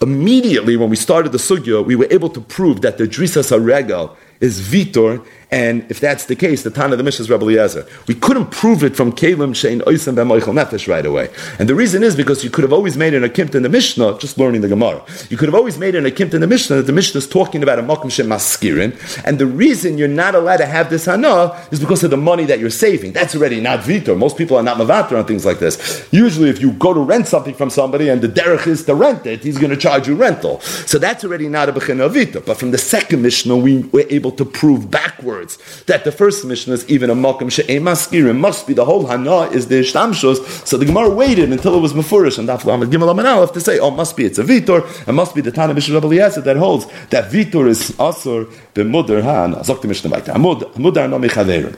[0.00, 4.16] Immediately when we started the sugya, we were able to prove that the drisas regal
[4.40, 7.84] is vitor, and if that's the case, the Tana of the Mishnah is Rabbi Eliezer.
[8.06, 11.28] We couldn't prove it from Kalim Shein Oisem B'Moichel Nefesh right away.
[11.58, 14.18] And the reason is because you could have always made an akimt in the Mishnah,
[14.18, 15.04] just learning the Gemara.
[15.28, 17.64] You could have always made an akimt in the Mishnah that the Mishnah is talking
[17.64, 18.92] about a Mokum Shem Maskirin.
[19.24, 22.44] And the reason you're not allowed to have this Hana is because of the money
[22.44, 23.12] that you're saving.
[23.12, 24.16] That's already not Vitor.
[24.16, 26.06] Most people are not Mavatar on things like this.
[26.12, 29.26] Usually, if you go to rent something from somebody and the derech is to rent
[29.26, 30.60] it, he's going to charge you rental.
[30.60, 32.44] So that's already not a Bechina Vitor.
[32.46, 35.39] But from the second Mishnah, we were able to prove backwards
[35.86, 38.38] that the first mission is even a Malkam She'em Maskirim.
[38.38, 40.66] Must be the whole Hana is the Ishtamshos.
[40.66, 43.78] So the Gemara waited until it was Mefurish and Daf Lamed Gimel Amanalef to say,
[43.78, 46.56] oh, must be it's a Vitor, it must be the Tana Mishnah Rabbi Eliezer that
[46.56, 49.58] holds that Vitor is Asur b'Mudar Hana.
[49.58, 50.34] Zok the Mishnah Baita.
[50.34, 51.76] Mudar no mechaverim.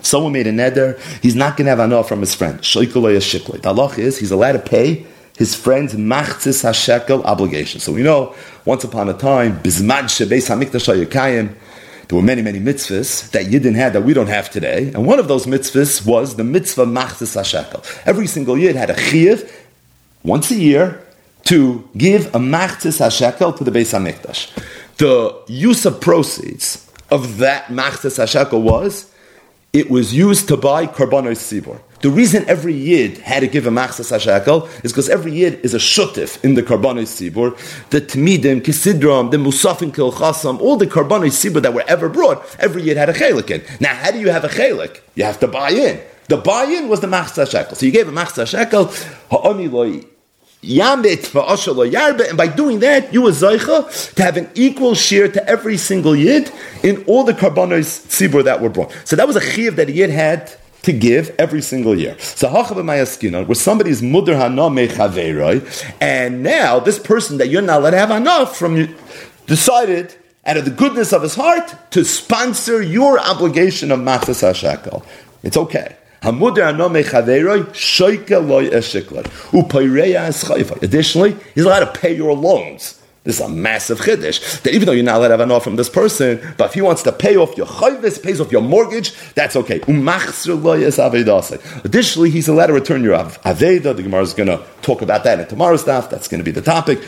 [0.00, 2.58] Someone made a neder, he's not going to have enough from his friend.
[2.60, 7.80] The halach is he's allowed to pay his friend's machzis hashekel obligation.
[7.80, 11.54] So we know, once upon a time, bizman shebeis hamikdash hayakayim,
[12.08, 14.90] there were many, many mitzvahs that Yidden had that we don't have today.
[14.94, 17.84] And one of those mitzvahs was the mitzvah Machzis HaShekel.
[18.06, 19.50] Every single Yid had a chiyuv
[20.22, 21.04] once a year
[21.44, 24.50] to give a Machzis HaShekel to the Beis HaMikdash.
[24.96, 29.12] The use of proceeds of that Machzis HaShekel was,
[29.74, 31.80] it was used to buy Karbanos Sibor.
[32.00, 35.74] The reason every Yid had to give a machzas hashakel is because every Yid is
[35.74, 37.56] a shutif in the karbanos sibur.
[37.90, 42.82] The tmidim, kisidram, the musafin kilchasam, all the karbanos sibur that were ever brought, every
[42.82, 43.64] Yid had a chelik in.
[43.80, 45.00] Now, how do you have a chelik?
[45.16, 46.00] You have to buy in.
[46.28, 47.74] The buy-in was the machzas hashakel.
[47.74, 48.52] So you gave a machzas
[49.72, 50.04] loy
[50.62, 55.30] Yambit for Ashalo and by doing that, you were Zaycha to have an equal share
[55.30, 56.50] to every single Yid
[56.82, 58.92] in all the karbanos tzibur that were brought.
[59.04, 62.16] So that was a chiv that a Yid had to give every single year.
[62.18, 67.98] So where somebody's mudar hana mechaveroi, and now this person that you're not allowed to
[67.98, 68.94] have enough from you
[69.46, 70.14] decided
[70.46, 75.04] out of the goodness of his heart to sponsor your obligation of matzah hashakel.
[75.42, 75.96] It's okay.
[80.82, 82.97] Additionally, he's allowed to pay your loans.
[83.24, 84.62] This is a massive chiddush.
[84.62, 86.74] That even though you're not allowed to have an offer from this person, but if
[86.74, 89.80] he wants to pay off your chayvis, pays off your mortgage, that's okay.
[91.84, 93.94] Additionally, he's allowed to return your aveda.
[93.94, 96.08] The Gemara is going to talk about that in tomorrow's stuff.
[96.08, 97.00] That's going to be the topic.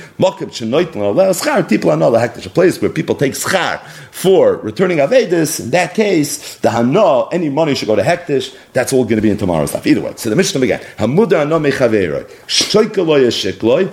[1.68, 7.28] People a place where people take schar for returning Avedis, in that case, the Hana,
[7.28, 9.86] any money should go to Hektish, that's all going to be in tomorrow's stuff.
[9.86, 13.90] Either way, so the Mishnah began, Hamuda Hana Mechaveroi, Shoikaloi Eshikloi.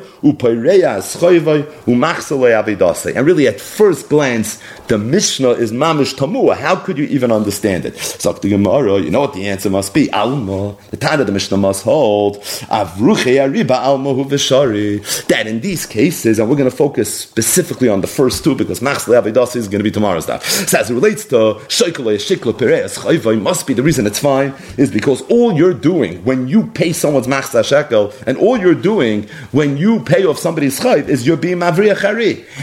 [3.15, 6.57] And really, at first glance, the Mishnah is Mamish Tamua.
[6.57, 7.97] How could you even understand it?
[7.97, 10.11] So the Gemara, you know what the answer must be.
[10.11, 12.37] Alma, the time of the Mishnah must hold,
[12.69, 18.01] Avruche Ariba Alma Hu That in these cases, and we're going to focus specifically on
[18.01, 20.43] the first two, because Machsaloi Avedase is going to be tomorrow's stuff.
[20.45, 24.53] So as it relates to Sheikle Shikla Pereas Chayvai must be the reason it's fine
[24.77, 29.27] is because all you're doing when you pay someone's machzah shekel, and all you're doing
[29.51, 31.97] when you pay off somebody's chayv is you're being mavriach.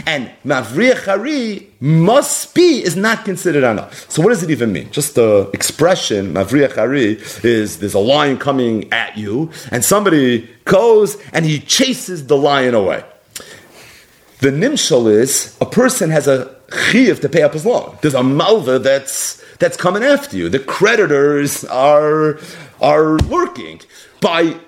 [0.05, 4.09] And mavriach must be is not considered enough.
[4.09, 4.91] So what does it even mean?
[4.91, 11.45] Just the expression mavriach is there's a lion coming at you, and somebody goes and
[11.45, 13.03] he chases the lion away.
[14.39, 17.97] The nimshal is a person has a chiv to pay up his loan.
[18.01, 20.49] There's a malva that's that's coming after you.
[20.49, 22.39] The creditors are
[22.81, 23.81] are lurking.
[24.21, 24.59] By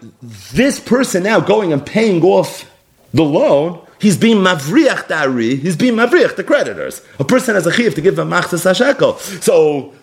[0.53, 2.69] this person now going and paying off
[3.13, 7.01] the loan, he's being mavriach dari, he's being mavriach the creditors.
[7.19, 9.17] A person has a chiv to give them machzas hashekel.
[9.41, 9.93] So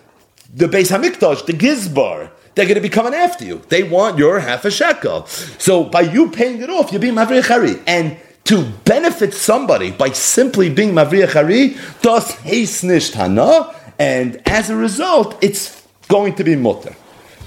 [0.52, 3.62] the Beis Hamikdash, the Gizbar, they're going to be coming after you.
[3.68, 5.26] They want your half a shekel.
[5.26, 7.80] So by you paying it off, you're being mavriach hari.
[7.87, 14.76] And to benefit somebody by simply being Mavriach Hari does haste Hana, and as a
[14.76, 16.94] result, it's going to be mutter.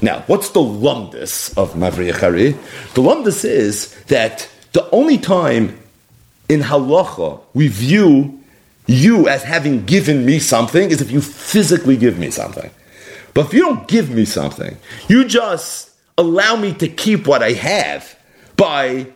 [0.01, 2.51] Now, what's the lumdus of Mavriach Hari?
[2.93, 5.79] The lumdus is that the only time
[6.49, 8.41] in halacha we view
[8.87, 12.69] you as having given me something is if you physically give me something.
[13.33, 17.51] But if you don't give me something, you just allow me to keep what I
[17.51, 18.17] have
[18.55, 19.07] by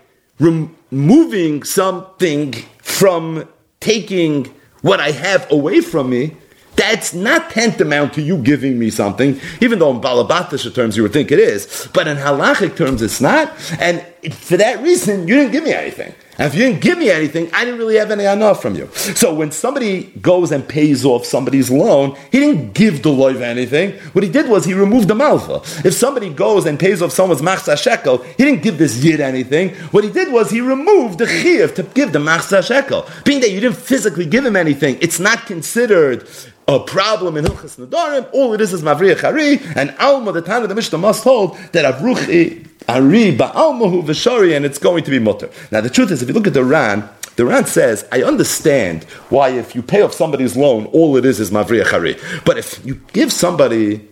[0.41, 3.47] removing something from
[3.79, 6.35] taking what I have away from me,
[6.75, 11.13] that's not tantamount to you giving me something, even though in Balabatish terms you would
[11.13, 13.53] think it is, but in halachic terms it's not.
[13.79, 16.13] And for that reason, you didn't give me anything.
[16.37, 18.87] And if you didn't give me anything, I didn't really have any enough from you.
[18.93, 23.93] So when somebody goes and pays off somebody's loan, he didn't give the loiv anything.
[24.13, 25.61] What he did was he removed the malva.
[25.85, 29.75] If somebody goes and pays off someone's machsa shekel, he didn't give this yid anything.
[29.91, 33.07] What he did was he removed the chiv to give the machsa shekel.
[33.25, 36.27] Being that you didn't physically give him anything, it's not considered
[36.67, 38.29] a problem in Hilchas Nadarim.
[38.33, 41.57] All it is is Mavriyah Hari, and Alma, the time of the Mishnah, must hold
[41.73, 45.49] that Avruchi Ari Ba'almahu V'shari, and it's going to be mutter.
[45.71, 49.03] Now, the truth is, if you look at the Ran, the Ran says, I understand
[49.29, 52.17] why if you pay off somebody's loan, all it is is Mavriyah Hari.
[52.45, 54.07] But if you give somebody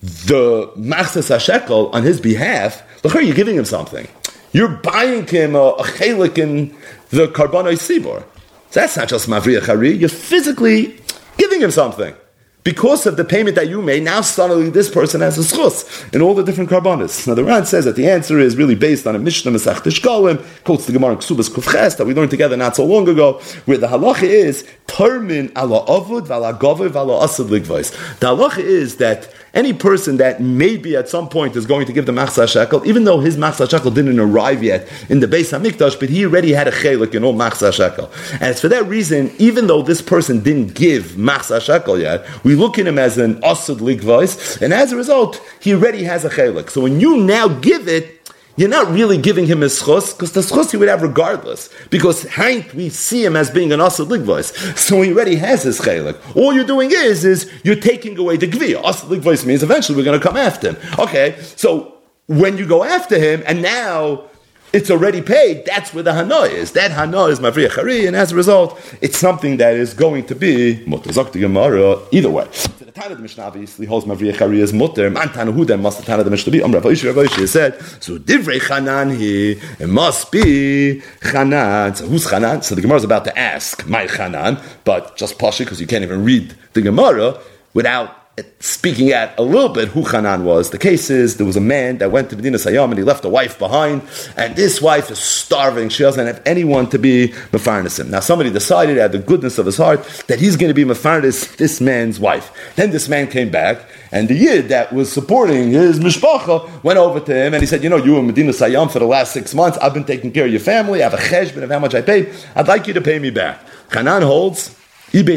[0.00, 4.06] the Machzas HaShekel on his behalf, look, you're giving him something.
[4.52, 6.76] You're buying him a, a chelik in
[7.10, 8.24] the Karbanoi Sibor.
[8.70, 11.00] So that's not just Mavriyah Hari, you're physically
[11.36, 12.14] giving him something.
[12.62, 16.20] Because of the payment that you made, now suddenly this person has a schus in
[16.20, 17.26] all the different carbonas.
[17.26, 20.44] Now the Ran says that the answer is really based on a Mishnah Masach Tishkolim,
[20.64, 23.86] quotes the Gemara Ksubas Kufches that we learned together not so long ago, where the
[23.86, 27.48] halacha is Termin ala avud vala gover vala asad.
[27.48, 32.06] The halacha is that any person that maybe at some point is going to give
[32.06, 35.98] the machzah shekel, even though his machzah shekel didn't arrive yet in the Beis Hamikdash,
[35.98, 38.10] but he already had a chelik in all machzah shekel.
[38.34, 42.54] And it's for that reason, even though this person didn't give machzah shekel yet, we
[42.54, 46.30] look at him as an asad ligvais, and as a result, he already has a
[46.30, 46.70] chelik.
[46.70, 48.19] So when you now give it,
[48.56, 51.70] you're not really giving him his schos, because the schos he would have regardless.
[51.90, 54.76] Because Hank, we see him as being an Asad Ligvois.
[54.76, 56.18] So he already has his chelik.
[56.36, 58.82] All you're doing is, is you're taking away the Gvir.
[58.84, 60.76] Asad Ligvois means eventually we're going to come after him.
[60.98, 64.29] Okay, so when you go after him, and now
[64.72, 66.72] it's already paid, that's where the Hana is.
[66.72, 70.84] That Hana is Mavriya and as a result, it's something that is going to be
[70.86, 72.46] Mutazak Gemara either way.
[72.52, 75.10] So the Tana of the Mishnah obviously holds Mavriya as Mutter.
[75.10, 76.60] Man Tana then must the Tana of the Mishnah be?
[76.60, 81.96] Rav Ishi Rav Ishi said, so Divrei Chanan he, it must be Chanan.
[81.96, 82.62] So who's Chanan?
[82.62, 86.04] So the Gemara is about to ask, my Chanan, but just Pasha, because you can't
[86.04, 87.40] even read the Gemara
[87.74, 88.19] without
[88.60, 90.70] speaking at a little bit who Hanan was.
[90.70, 93.24] The case is there was a man that went to Medina Sayyam and he left
[93.24, 94.02] a wife behind,
[94.36, 95.88] and this wife is starving.
[95.88, 98.10] She doesn't have anyone to be Mefarnis him.
[98.10, 101.56] Now somebody decided of the goodness of his heart that he's going to be Mefarnis
[101.56, 102.72] this man's wife.
[102.76, 107.20] Then this man came back, and the Yid that was supporting his mishpacha went over
[107.20, 109.54] to him and he said, You know, you were Medina Sayyam for the last six
[109.54, 109.78] months.
[109.78, 111.02] I've been taking care of your family.
[111.02, 112.32] I have a cheshbon of how much I paid.
[112.54, 113.60] I'd like you to pay me back.
[113.92, 114.79] Hanan holds
[115.12, 115.28] And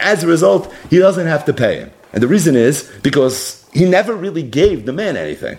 [0.00, 1.90] as a result, he doesn't have to pay him.
[2.12, 5.58] And the reason is because he never really gave the man anything.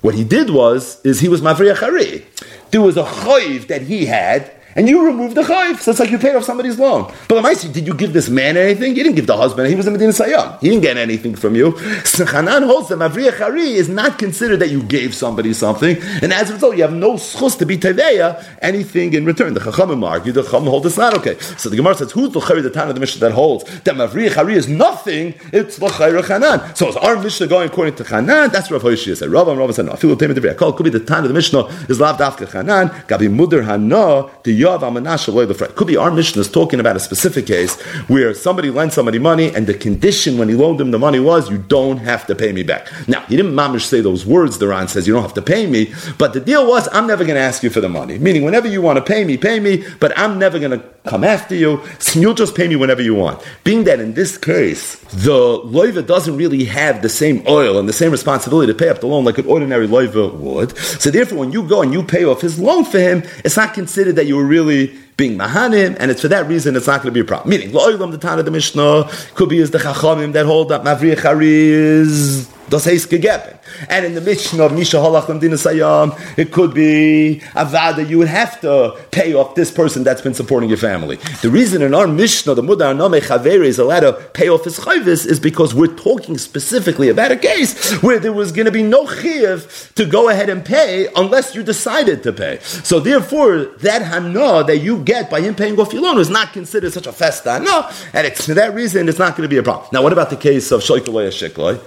[0.00, 2.24] What he did was, is he was mavriya chari.
[2.70, 5.78] There was a choiv that he had and you remove the chayv.
[5.80, 7.12] So it's like you paid off somebody's loan.
[7.28, 8.96] But Lamaisi, did you give this man anything?
[8.96, 9.68] You didn't give the husband.
[9.68, 10.60] He was in Medina Sayyam.
[10.60, 11.76] He didn't get anything from you.
[12.04, 16.32] So Hanan holds that Mavriya Chari is not considered that you gave somebody something, and
[16.32, 19.54] as a result, you have no schus to be teveya anything in return.
[19.54, 21.38] The Chachamim argue, the Chachamim hold it's not okay.
[21.38, 23.94] So the Gemara says, who's the Chari, the Tan of the Mishnah that holds that
[23.94, 26.74] Mavriya Chari is nothing, it's L'chayra Hanan.
[26.74, 28.50] So is our Mishnah going according to Hanan?
[28.50, 29.30] That's Rav Hoshia said.
[29.30, 32.18] Rav and Rav said, no, the Could be the Tan of the Mishnah is Lav
[32.18, 37.46] Dafka Hanan, Gabi Mudr Hana, the Could be our mission is talking about a specific
[37.46, 41.20] case where somebody lent somebody money and the condition when he loaned him the money
[41.20, 42.90] was you don't have to pay me back.
[43.08, 45.66] Now, he didn't mamish say those words, the Ran says you don't have to pay
[45.66, 48.18] me, but the deal was I'm never going to ask you for the money.
[48.18, 51.22] Meaning whenever you want to pay me, pay me, but I'm never going to come
[51.22, 51.80] after you.
[51.98, 53.42] So You'll just pay me whenever you want.
[53.64, 57.92] Being that in this case, the loiva doesn't really have the same oil and the
[57.92, 60.74] same responsibility to pay up the loan like an ordinary loiva would.
[60.78, 63.74] So therefore, when you go and you pay off his loan for him, it's not
[63.74, 64.82] considered that you were really
[65.16, 67.50] being mahanim, and it's for that reason it's not going to be a problem.
[67.50, 71.24] Meaning, lo'ilam the Tana the Mishnah could be as the chachamim that hold up mavriach
[71.42, 73.58] is das heißt gegeben.
[73.88, 78.28] And in the Mishnah of Misha Halach Sayam, it could be a Avada, you would
[78.28, 81.16] have to pay off this person that's been supporting your family.
[81.42, 84.78] The reason in our Mishnah, the Mudar Name Chaveri is allowed to pay off his
[84.78, 88.82] chayvis is because we're talking specifically about a case where there was going to be
[88.82, 92.58] no chiv to go ahead and pay unless you decided to pay.
[92.60, 96.52] So therefore, that hana that you get by him paying off your loan is not
[96.52, 97.60] considered such a festa.
[97.60, 99.88] No, and it's for that reason it's not going to be a problem.
[99.92, 101.80] Now, what about the case of Shoikalaya Shikloi?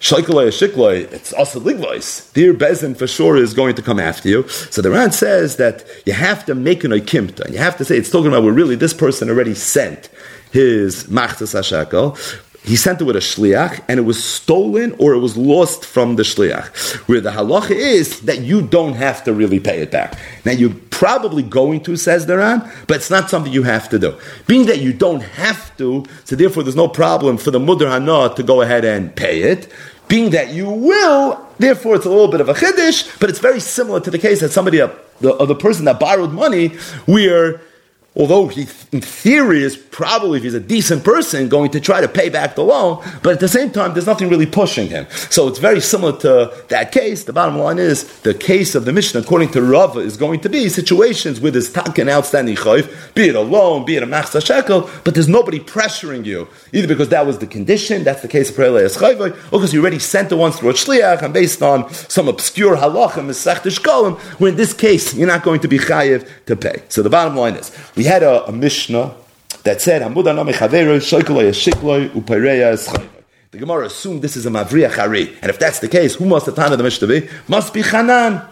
[0.00, 2.32] Shaikalei Shikloi, it's also ligvois.
[2.34, 4.46] Dear Bezin for sure is going to come after you.
[4.48, 7.50] So the Ran says that you have to make an oikimta.
[7.50, 10.10] You have to say it's talking about where really this person already sent
[10.52, 12.18] his machzas hashakel.
[12.64, 16.16] He sent it with a shliach, and it was stolen or it was lost from
[16.16, 16.96] the shliach.
[17.08, 20.18] Where the halacha is that you don't have to really pay it back.
[20.46, 23.98] Now you're probably going to, says the Ran, but it's not something you have to
[23.98, 24.18] do.
[24.46, 28.34] Being that you don't have to, so therefore there's no problem for the mudar hana
[28.34, 29.70] to go ahead and pay it
[30.08, 33.60] being that you will, therefore it's a little bit of a chiddush, but it's very
[33.60, 36.68] similar to the case that somebody, the, the person that borrowed money,
[37.06, 37.60] where
[38.16, 42.08] although he, in theory, is probably, if he's a decent person, going to try to
[42.08, 45.06] pay back the loan, but at the same time, there's nothing really pushing him.
[45.30, 47.24] So it's very similar to that case.
[47.24, 50.48] The bottom line is, the case of the mission, according to Rava, is going to
[50.48, 54.44] be situations with his taken outstanding chayv, be it a loan, be it a machzah
[54.44, 58.50] shekel, but there's nobody pressuring you, either because that was the condition, that's the case
[58.50, 61.62] of Pereleas chayv, or because you already sent the ones through a shliach, and based
[61.62, 63.24] on some obscure halacha,
[63.64, 66.82] Shkolim, where in this case, you're not going to be chayiv to pay.
[66.88, 69.14] So the bottom line is, we we had a, a Mishnah
[69.62, 70.14] that said, the
[73.58, 75.34] Gemara assumed this is a Mavriya Chari.
[75.40, 77.26] And if that's the case, who must the Tana of the Mishnah be?
[77.48, 78.46] Must be Hanan.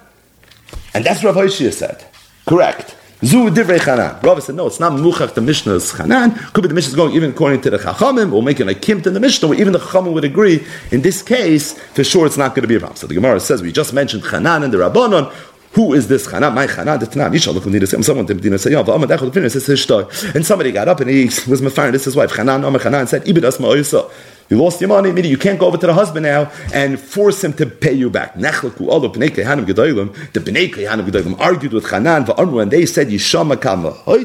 [0.94, 2.02] And that's what Rav Hoshia said.
[2.46, 2.96] Correct.
[3.22, 4.18] Zu divrei Hanan.
[4.22, 6.32] Rav said, no, it's not Muchach, the Mishnah is Hanan.
[6.54, 9.06] Could be the Mishnah is going even according to the Chachamim, or making a kimt
[9.06, 10.64] in the Mishnah, where even the Chachamim would agree.
[10.92, 12.96] In this case, for sure it's not going to be a problem.
[12.96, 15.30] So the Gemara says, we just mentioned Hanan and the Rabbanon.
[15.72, 16.52] Who is this Chana?
[16.52, 17.32] My Chana, the Tanam.
[17.32, 20.70] Yishal to someone to Medina say, "Yeah, V'amad Echad Finis." This is his And somebody
[20.70, 22.32] got up and he was mefaring this is his wife.
[22.32, 24.10] Chanan, Omer and said, "Ibid asma oh, oysa."
[24.48, 27.42] You lost your money, meaning you can't go over to the husband now and force
[27.42, 28.34] him to pay you back.
[28.34, 29.30] The Bnei
[30.72, 33.96] Kehanim gedolim argued with Hanan and they said, Yishama Kama.
[34.06, 34.24] A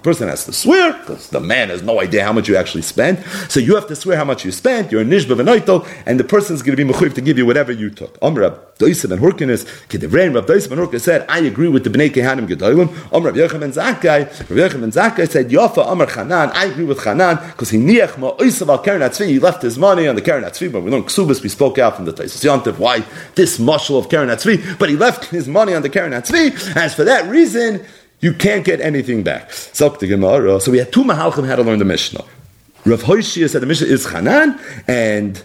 [0.00, 3.20] person has to swear because the man has no idea how much you actually spent.
[3.48, 4.90] So you have to swear how much you spent.
[4.92, 7.72] You're Nishba V'noitel, and the person is going to be Mechuv to give you whatever
[7.72, 8.16] you took.
[8.22, 11.90] Amr Rab Doisim and Hurkinis, Kedivrein, Rab Doisim and Hurkinis said, I agree with the
[11.90, 12.88] Bnei Kehanim Gedolim.
[13.12, 16.84] Amr Rab Yochem and Zakai, Rab Yochem and Zakai said, Yafa Amr Hanan, I agree
[16.84, 20.22] with Hanan because he niach ma oisav al keren he left his money on the
[20.22, 23.58] Karen Atzvi, but we learned Ksubis, we spoke out from the Taisus Yantiv, why this
[23.58, 27.04] mushal of Karen Atzvi, but he left his money on the Karen Atzvi, as for
[27.04, 27.84] that reason,
[28.20, 29.52] you can't get anything back.
[29.52, 32.24] So we had two Mahalchim had to learn the Mishnah.
[32.84, 35.42] Rav Hoshia said the Mishnah is Hanan, and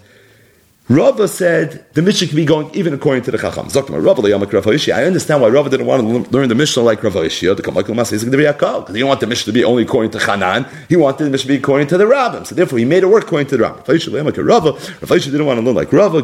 [0.89, 3.67] Rava said the Mishnah can be going even according to the Chacham.
[3.73, 7.55] I understand why Rava didn't want to learn the Mishnah like Rav Hoshia.
[7.55, 10.65] Because he didn't want the Mishnah to be only according to Hanan.
[10.89, 12.45] He wanted the Mishnah to be according to the Rabbim.
[12.45, 13.77] So therefore, he made it work according to the Rabbim.
[13.87, 16.19] Rav Hoshia didn't want to learn like Rava.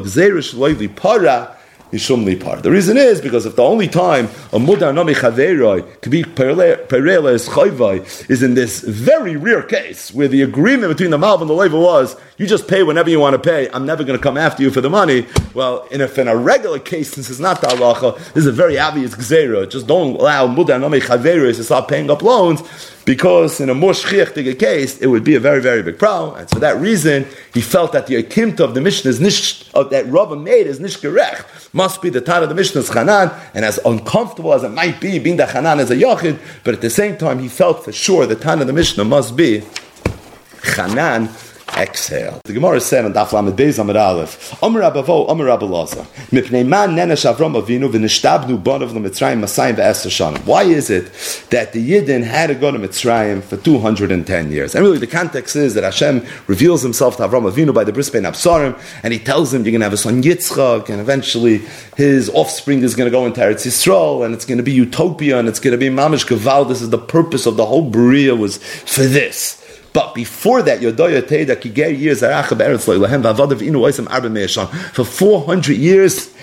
[1.92, 7.34] The reason is because if the only time a mudar nami chaveroi could be perele
[7.34, 11.50] as chayvai is in this very rare case where the agreement between the malv and
[11.50, 13.70] the leiva was you just pay whenever you want to pay.
[13.72, 15.26] I'm never going to come after you for the money.
[15.54, 18.52] Well, in if in a regular case, since it's not the halacha, this is a
[18.52, 19.70] very obvious gzera.
[19.70, 22.62] Just don't allow mudar nami chaveroi to start paying up loans
[23.10, 26.40] because in a more shchiachtige case, it would be a very, very big problem.
[26.40, 29.82] And for that reason, he felt that the akimta of the Mishnah is nish, uh,
[29.86, 31.74] that Rava made is nishgerech.
[31.74, 35.02] Must be the time of the Mishnah is Hanan, and as uncomfortable as it might
[35.02, 37.92] be, being that Hanan is a Yachid, but at the same time, he felt for
[37.92, 39.64] sure the time of the Mishnah must be
[40.76, 41.30] Hanan
[41.78, 42.42] exhale.
[42.44, 46.92] The Gemara said on Daf Lamed Beis Amid Aleph, Omer Abavo, Omer Abelaza, Mipnei Man
[46.92, 50.46] Nenesh Avram Avinu v'nishtabnu bonav l'Mitzrayim Masayim v'Esther Shanim.
[50.46, 51.12] Why is it
[51.50, 54.76] that the Yidden had to go to Mitzrayim for 210 years?
[54.76, 58.10] And really the context is that Hashem reveals himself to Avram Avinu by the Bris
[58.10, 61.62] Bein Absarim, and he tells him you're going to have a son Yitzchak, and eventually
[61.98, 65.40] his offspring is going to go into Eretz Yisrael, and it's going to be utopia,
[65.40, 66.68] and it's going to be Mamish Gaval.
[66.68, 69.56] This is the purpose of the whole Berea was for this.
[69.94, 72.22] But before that, years
[74.94, 76.34] for 400 years,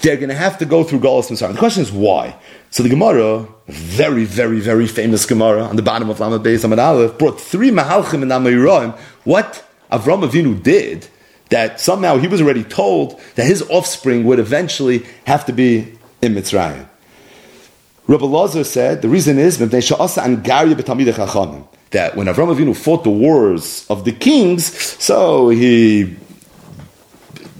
[0.00, 1.52] they're going to have to go through Golas Mitzrayim.
[1.52, 2.36] The question is why?
[2.70, 6.78] So the Gemara, very, very, very famous Gemara on the bottom of Lama Beis Amad
[6.78, 8.96] Aleph, brought three Mahalchim and Amayroim.
[9.22, 11.08] What Avram Avinu did,
[11.50, 16.34] that somehow he was already told that his offspring would eventually have to be in
[16.34, 16.88] Mitzrayim.
[18.06, 19.58] Rabbi Lazar said the reason is
[21.94, 24.64] that when Avram Avinu fought the wars of the kings,
[25.02, 26.14] so he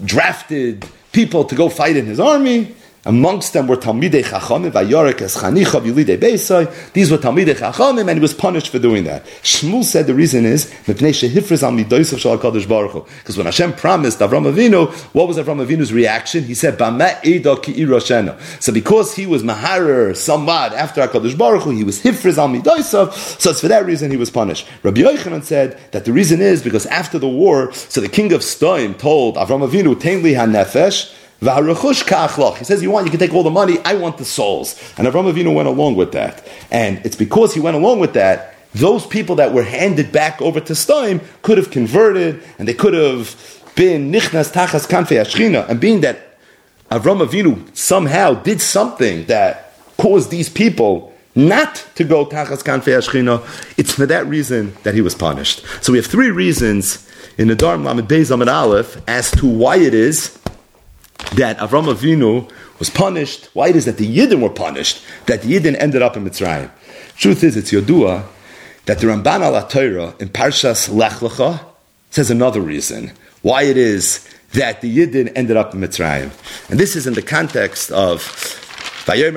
[0.05, 2.74] drafted people to go fight in his army.
[3.07, 6.92] Amongst them were Talmidei Chachamim, Vayorek as Chanicha Yulidei Beisai.
[6.94, 9.26] These were Talmidei Chachamim, and he was punished for doing that.
[9.42, 10.72] Shmuel said the reason is.
[10.86, 11.02] Because
[13.36, 16.44] when Hashem promised Avram Avinu, what was Avram Avinu's reaction?
[16.44, 22.02] He said, Bama So because he was Maharer somewhat after Hakadosh Baruch Hu, he was
[22.02, 23.12] Hifriz Al Midoisav.
[23.38, 24.66] So it's for that reason he was punished.
[24.82, 28.40] Rabbi Yochanan said that the reason is because after the war, so the king of
[28.40, 31.12] Stoim told Avram Avinu, Tainli HaNefesh.
[31.45, 33.07] He says, "You want?
[33.07, 33.78] You can take all the money.
[33.84, 37.61] I want the souls." And Avram Avinu went along with that, and it's because he
[37.61, 38.55] went along with that.
[38.74, 42.95] Those people that were handed back over to Stoim could have converted, and they could
[42.95, 43.36] have
[43.76, 45.68] been nichnas tachas kanfei ashchina.
[45.68, 46.38] And being that
[46.90, 53.42] Avram Avinu somehow did something that caused these people not to go tachas kanfei ashchina,
[53.76, 55.64] it's for that reason that he was punished.
[55.80, 59.95] So we have three reasons in the Dharm Lamed Beis Aleph as to why it
[59.95, 60.38] is
[61.33, 63.49] that Avram Avinu was punished.
[63.55, 66.70] Why it is that the Yidden were punished, that the Yidden ended up in Mitzrayim.
[67.16, 68.25] Truth is, it's Yodua
[68.87, 71.64] that the Ramban al Torah in Parshas Lech Lecha
[72.11, 73.12] says another reason
[73.43, 76.31] why it is that the Yidden ended up in Mitzrayim.
[76.70, 78.22] And this is in the context of
[79.05, 79.35] Vayom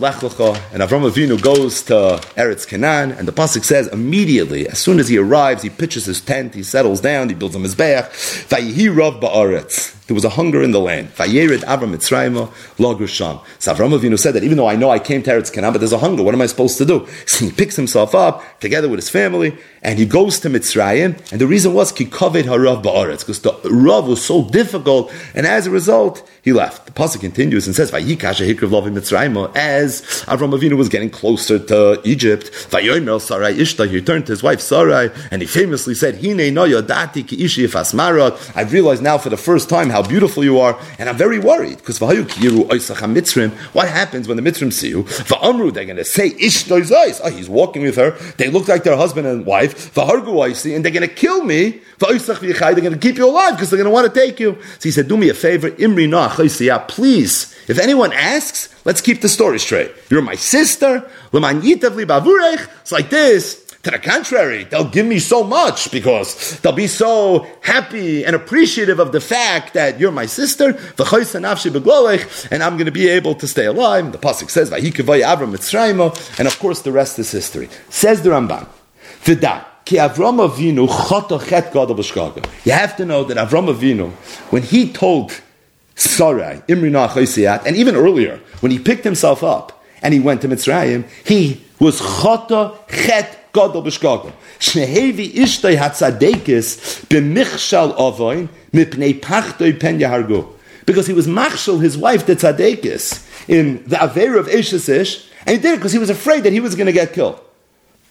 [0.00, 4.78] Lech Lecha, and Avram Avinu goes to Eretz Canaan, and the pasuk says immediately, as
[4.78, 8.10] soon as he arrives, he pitches his tent, he settles down, he builds a mizbeach.
[8.48, 9.99] Vayihi Ba'aretz.
[10.10, 11.14] There was a hunger in the land.
[11.14, 11.60] Vayered.
[11.60, 15.78] So Avram Avinu said that even though I know I came to Eretz Canaan, but
[15.78, 16.24] there's a hunger.
[16.24, 17.06] What am I supposed to do?
[17.26, 21.30] So he picks himself up together with his family, and he goes to Mitzrayim.
[21.30, 25.68] And the reason was kikovet harav ba'aretz because the rav was so difficult, and as
[25.68, 26.86] a result, he left.
[26.86, 31.58] The pasuk continues and says, "Vayikasha hikrav lovim Mitzrayim." As Avram Avinu was getting closer
[31.58, 36.20] to Egypt, Vayomer Sarai Ishta, he turned to his wife Sarai, and he famously said,
[36.20, 40.44] "Hine no yodati ki ishi ifasmarot." I've realized now for the first time how beautiful
[40.44, 42.00] you are, and I'm very worried because.
[42.00, 45.04] What happens when the Mitzrim see you?
[45.04, 48.12] Va'amru, they're going to say Ishta Oh, he's walking with her.
[48.36, 52.18] They look like their husband and wife life, and they're going to kill me, they're
[52.18, 54.58] going to keep you alive because they're going to want to take you.
[54.78, 56.08] So he said, do me a favor, Imri
[56.88, 59.92] please, if anyone asks, let's keep the story straight.
[60.08, 63.59] You're my sister, it's like this.
[63.84, 68.98] To the contrary, they'll give me so much because they'll be so happy and appreciative
[68.98, 70.76] of the fact that you're my sister, and
[72.62, 74.12] I'm going to be able to stay alive.
[74.12, 74.70] The Pasuk says,
[76.38, 77.70] and of course the rest is history.
[77.88, 78.66] Says the Ramban.
[79.86, 79.96] You
[82.72, 84.10] have to know that Avram Avinu,
[84.52, 85.40] when he told
[85.94, 91.08] Sarai, Imri and even earlier, when he picked himself up and he went to Mitzrayim,
[91.24, 94.32] he was chata chet gadol b'shkaga.
[94.58, 100.52] Shnehevi ishtay hatzadekis b'michshal avoin mipnei pachtoi pen yahargu.
[100.86, 105.62] Because he was machshal his wife, the tzadekis, in the Aver of Eshesish, and he
[105.62, 107.40] did it because he was afraid that he was going to get killed.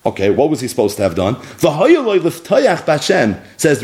[0.05, 1.35] Okay, what was he supposed to have done?
[1.57, 1.67] says the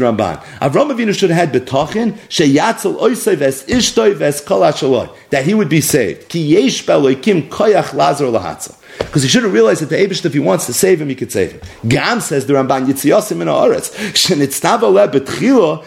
[0.03, 0.41] Ramban.
[0.59, 5.67] Avram Avinu should have had betachin sheyatzel oisei ves ishtoi ves kol that he would
[5.67, 6.29] be saved.
[6.29, 8.77] Ki yesh beloikim koyach lazar lahatzel.
[8.97, 11.15] Because he should have realized that the Abish, if he wants to save him, he
[11.15, 11.61] could save him.
[11.87, 13.93] Gam says the Ramban, Yitziyasim in Haaretz.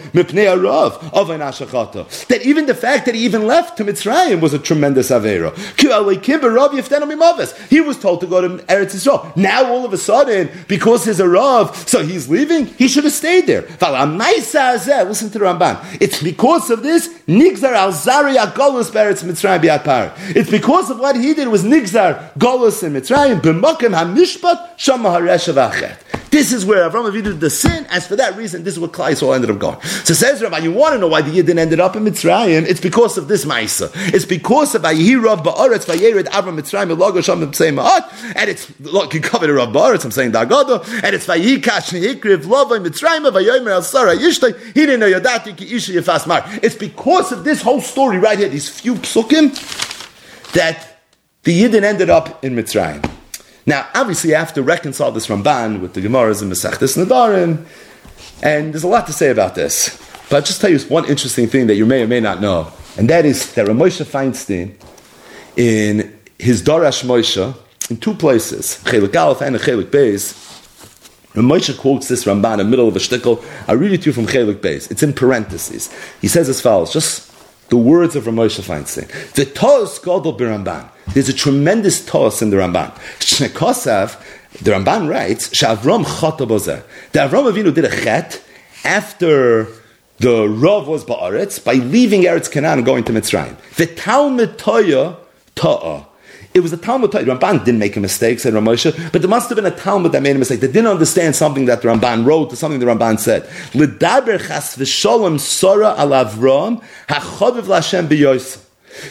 [2.29, 5.55] That even the fact that he even left to Mitzrayim was a tremendous avera.
[7.69, 9.35] He was told to go to Eretz Yisrael.
[9.35, 13.13] Now all of a sudden, because he's a rav, so he's leaving, he should have
[13.13, 13.61] stayed there.
[13.61, 15.97] Listen to the Ramban.
[15.99, 17.09] It's because of this,
[20.35, 23.39] It's because of what he did was Nigzar Golus in Mitzrayim.
[26.29, 27.87] This is where Avram Avinu did the sin.
[27.89, 29.81] As for that reason, this is what Klai all ended up going.
[29.81, 32.67] So says Rabbi, you want to know why the Yidden ended up in Mitzrayim?
[32.67, 33.89] It's because of this Maisa.
[34.13, 39.13] It's because of Vayihi Rav Ba'aretz Vayered Avram Mitzrayim Elogo Sham Ma'at, and it's look
[39.15, 40.05] you covered Rav Ba'aretz.
[40.05, 44.55] I'm saying Dagado, and it's Vayihi Kash Nehikriv Lovay Mitzrayim Vayomer El Sarah Yishtay.
[44.67, 46.43] He didn't know Yadati Ki Isha Yefas Mar.
[46.61, 49.49] It's because of this whole story right here, these few psukim,
[50.53, 50.88] that
[51.43, 53.09] the Yidden ended up in Mitzrayim.
[53.65, 57.65] Now, obviously, I have to reconcile this Ramban with the Gemara's and Masechtas Nedarim,
[58.41, 59.97] and there's a lot to say about this.
[60.29, 62.71] But I'll just tell you one interesting thing that you may or may not know,
[62.97, 64.75] and that is that Ramosha Feinstein,
[65.55, 67.55] in his Darash Moshe,
[67.89, 70.33] in two places, Chelik Aleph and Chelik Beis,
[71.33, 73.43] Ramosha quotes this Ramban in the middle of a shtickle.
[73.67, 74.89] I read it to you from Chelik Beis.
[74.89, 75.93] It's in parentheses.
[76.21, 77.28] He says as follows, just
[77.69, 79.07] the words of Ramosha Feinstein.
[79.33, 80.89] The Tos Godel Biramban.
[81.13, 82.91] There's a tremendous toss in the Ramban.
[83.19, 84.21] Shnekosav,
[84.61, 86.83] the Ramban writes, Shavrom chotabozeh.
[87.11, 88.43] The Avram Avinu did a chet
[88.83, 89.67] after
[90.17, 93.55] the Rav was Ba'aretz by leaving Eretz Canaan and going to Mitzrayim.
[93.75, 95.17] The Talmud Toya
[95.55, 96.08] Ta'a.
[96.53, 97.11] It was a Talmud.
[97.11, 100.23] Ramban didn't make a mistake, said Ramosha, but there must have been a Talmud that
[100.23, 100.59] made a mistake.
[100.61, 103.47] They didn't understand something that the Ramban wrote, or something the Ramban said.
[103.75, 108.07] L'daber chas v'sholem sora al Avram hachoviv l'Hashem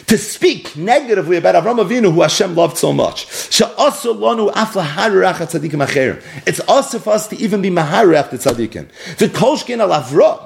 [0.07, 3.25] to speak negatively about Avram Avinu, who Hashem loved so much.
[3.49, 3.61] It's
[6.67, 8.89] also for us to even be maharach the tzaddikim.
[9.17, 10.45] The kolshkin al Avram.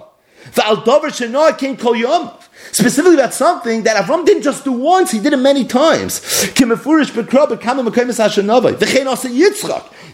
[2.71, 6.21] Specifically about something that Avram didn't just do once, he did it many times.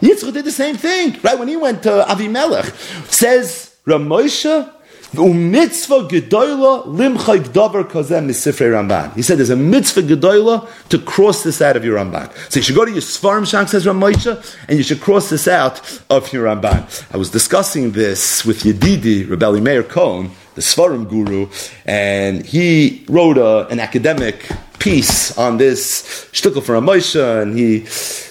[0.02, 1.38] Yitzchak did the same thing, right?
[1.38, 2.74] When he went to Avimelech.
[3.12, 4.72] Says Ramosha,
[5.14, 9.14] mitzvah gedoyla limchay gdover kozem misifrei Ramban.
[9.16, 12.32] He said there's a mitzvah gedoyla to cross this out of your Ramban.
[12.52, 15.48] So you should go to your Svarim Shank says Ramosha, and you should cross this
[15.48, 17.06] out of your Ramban.
[17.14, 21.50] I was discussing this with Yedidi, Rebelli Meir Cohen, the Svarim guru,
[21.86, 24.48] and he wrote a, an academic
[24.78, 27.86] piece on this shtickle for Ramosha, and he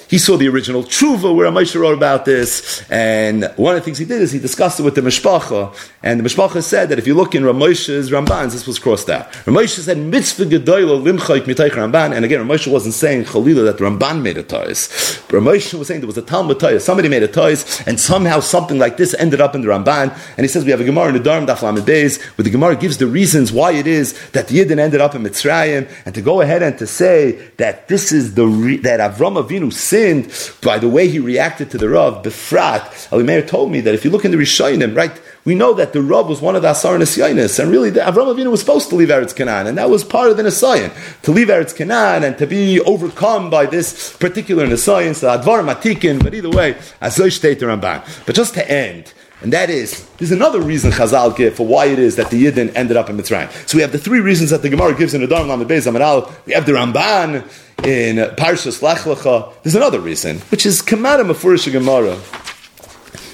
[0.09, 3.99] he saw the original Truva where Moshe wrote about this, and one of the things
[3.99, 7.07] he did is he discussed it with the Mishpacha, and the Mishpacha said that if
[7.07, 9.31] you look in Ramoshe's Rambans, this was crossed out.
[9.45, 14.23] Ramoshe said mitzvah gedoyla limchayk mitaych Ramban, and again Ramoshe wasn't saying Chalila that Ramban
[14.23, 14.89] made a toys.
[15.29, 18.79] Ramoshe was saying there was a Talmud toys, somebody made a toys, and somehow something
[18.79, 21.23] like this ended up in the Ramban, and he says we have a Gemara in
[21.23, 24.59] the Dharm Daf Beis, where the Gemara gives the reasons why it is that the
[24.59, 28.35] Yidden ended up in Mitzrayim, and to go ahead and to say that this is
[28.35, 30.31] the re- that Avram Avinu sinned
[30.63, 34.11] by the way he reacted to the Rav, Befrat, Alimeir told me that if you
[34.11, 36.99] look in the Rishonim, right, we know that the Rav was one of the Asar
[36.99, 40.05] Nisyonis, and really the Avram Avinu was supposed to leave Eretz Canaan, and that was
[40.05, 40.91] part of the Nisayan,
[41.23, 46.23] to leave Eretz Canaan and to be overcome by this particular Nisayan, so Advar Matikin,
[46.23, 48.27] but either way, Azoy Shteit Ramban.
[48.27, 51.99] But just to end, and that is, there's another reason Chazal give for why it
[51.99, 53.51] is that the Yidden ended up in Mitzrayim.
[53.69, 55.87] So we have the three reasons that the Gemara gives in the Dharm Lamed Beis
[55.91, 56.33] Amaral.
[56.45, 57.45] We have the Ramban
[57.85, 59.53] in Parshas Lech Lecha.
[59.63, 62.19] There's another reason, which is Kamara Mefurish Gemara.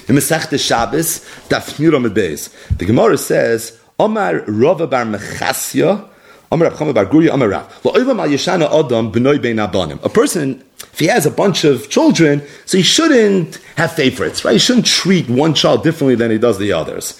[0.07, 2.53] In Masech Shabbos, Daf Nira Beis.
[2.77, 6.07] The Gemara says, Omar Rava Bar Mechasya,
[6.51, 7.65] Omar Abchama Bar Gurya, Omar Rav.
[10.03, 10.63] A person
[10.95, 14.53] if he has a bunch of children, so he shouldn't have favorites, right?
[14.53, 17.19] He shouldn't treat one child differently than he does the others.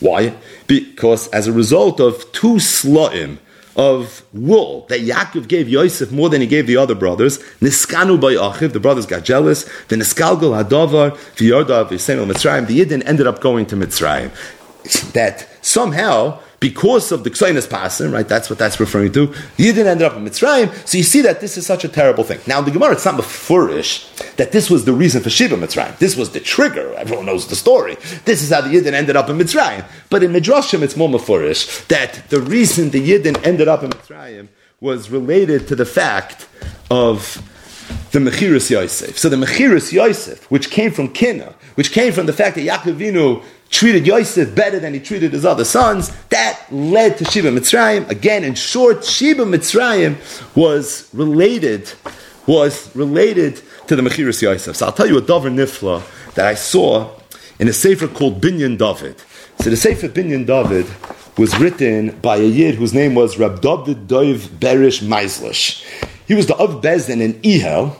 [0.00, 0.34] Why?
[0.66, 3.36] Because as a result of two sla'im,
[3.76, 7.36] of wool that Yaakov gave Yosef more than he gave the other brothers.
[7.60, 9.64] Niskanu Achiv, the brothers got jealous.
[9.88, 14.30] Then the Niskalgal Hadavar, V'yordav, Yisrael Mitzrayim, the Yidden ended up going to Mitzrayim.
[15.12, 18.26] That somehow because of the Ksainas Pasim, right?
[18.26, 19.32] That's what that's referring to.
[19.56, 22.24] You didn't end up in Mitzrayim, so you see that this is such a terrible
[22.24, 22.40] thing.
[22.46, 25.98] Now, the Gemara, it's not mafurish that this was the reason for Shiva Mitzrayim.
[25.98, 26.94] This was the trigger.
[26.94, 27.96] Everyone knows the story.
[28.24, 29.84] This is how the Yidden ended up in Mitzrayim.
[30.10, 34.48] But in Midrashim, it's more mafurish that the reason the Yidden ended up in Mitzrayim
[34.80, 36.46] was related to the fact
[36.90, 37.42] of
[38.12, 39.18] the Mechiris Yosef.
[39.18, 43.42] So the Mechiris Yosef, which came from Kina, which came from the fact that Yaakov
[43.70, 48.08] treated Yosef better than he treated his other sons, that led to Shiva Mitzrayim.
[48.08, 50.16] Again, in short, Shiva Mitzrayim
[50.56, 51.92] was related,
[52.46, 54.76] was related to the Mechiris Yosef.
[54.76, 56.02] So I'll tell you a Dover Nifla
[56.34, 57.10] that I saw
[57.58, 59.20] in a sefer called Binyan David.
[59.60, 60.86] So the sefer Binyan David
[61.38, 65.84] was written by a Yid whose name was Rab David Dov Berish Meislish.
[66.26, 67.96] He was the Av Bezdin in Ehel,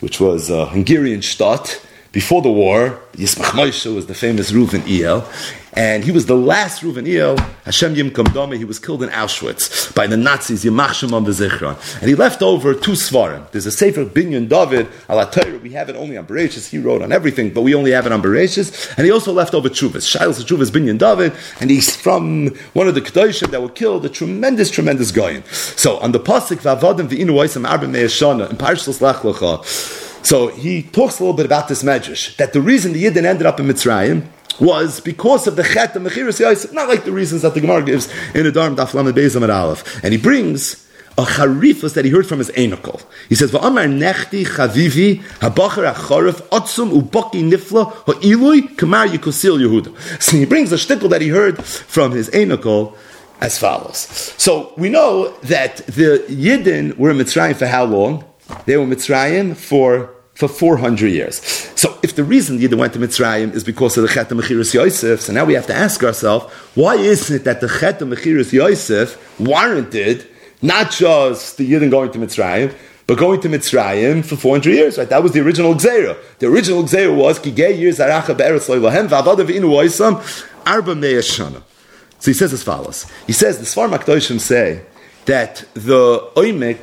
[0.00, 5.26] which was a Hungarian state, before the war, Yismach Moshe was the famous Reuven El,
[5.72, 9.94] and he was the last Reuven El, Hashem Yim Dome, he was killed in Auschwitz
[9.94, 12.00] by the Nazis, Yimach on the Zichron.
[12.00, 13.50] And he left over two Svarim.
[13.50, 15.26] There's a Sefer Binyan David, Al
[15.60, 18.12] we have it only on Bereshis, he wrote on everything, but we only have it
[18.12, 20.04] on Bereshis, and he also left over Chuvas.
[20.06, 24.10] Shilas Chuvas Binyan David, and he's from one of the Kedoshim that were killed, a
[24.10, 25.40] tremendous, tremendous guy.
[25.50, 30.82] So on the Pasik, Vavadim V'inu Oisam Arba Me'eshana, in Parshas Lech Lecha, so he
[30.82, 33.66] talks a little bit about this medrash that the reason the Yidden ended up in
[33.66, 34.26] Mitzrayim
[34.60, 37.82] was because of the chet and mechiras Yosef, not like the reasons that the Gemara
[37.82, 40.04] gives in the Dharm Daf Lamed Beis Aleph.
[40.04, 40.86] And he brings
[41.18, 43.02] a charifus that he heard from his Einokol.
[43.28, 50.36] He says, "Va'amar nechti chavivi habachar acharif otzum ubaki nifla ha'ilui kamar yikosil Yehuda." So
[50.36, 52.94] he brings a shtickle that he heard from his Einokol
[53.40, 54.32] as follows.
[54.38, 58.24] So we know that the Yidden were in Mitzrayim for how long?
[58.66, 61.40] They were Mitzrayim for for 400 years.
[61.76, 65.20] So if the reason Yidden went to Mitzrayim is because of the Chet Mechiris Yosef,
[65.20, 69.40] so now we have to ask ourselves, why is it that the Chet Mechiris Yosef
[69.40, 70.26] warranted
[70.62, 72.74] not just the Yidden going to Mitzrayim,
[73.06, 75.08] but going to Mitzrayim for 400 years, right?
[75.08, 76.16] That was the original Gzeira.
[76.38, 80.22] The original Gzeira was, Kigei years Aracha Be'eretz Loilahem, V'avadav Inu Oisam,
[80.64, 81.22] Arba.
[81.22, 83.06] So he says as follows.
[83.26, 84.82] He says, the Svar Makdoshim say
[85.26, 86.78] that the Oimik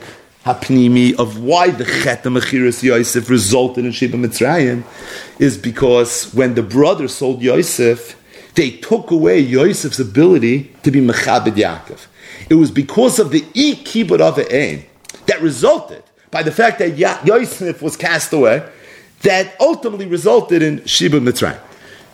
[0.53, 4.83] hapnimi of why the Chet Mechiris Yosef resulted in Sheba Mitzrayim
[5.39, 8.15] is because when the brothers sold Yosef,
[8.55, 12.07] they took away Yosef's ability to be Mechabed Yaakov.
[12.49, 14.85] It was because of the E Kibbut of Ein
[15.27, 18.67] that resulted by the fact that Yosef was cast away
[19.21, 21.59] that ultimately resulted in Sheba Mitzrayim.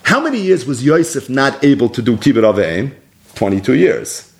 [0.03, 2.95] How many years was Yosef not able to do Kibbut of Ein?
[3.35, 4.31] 22 years.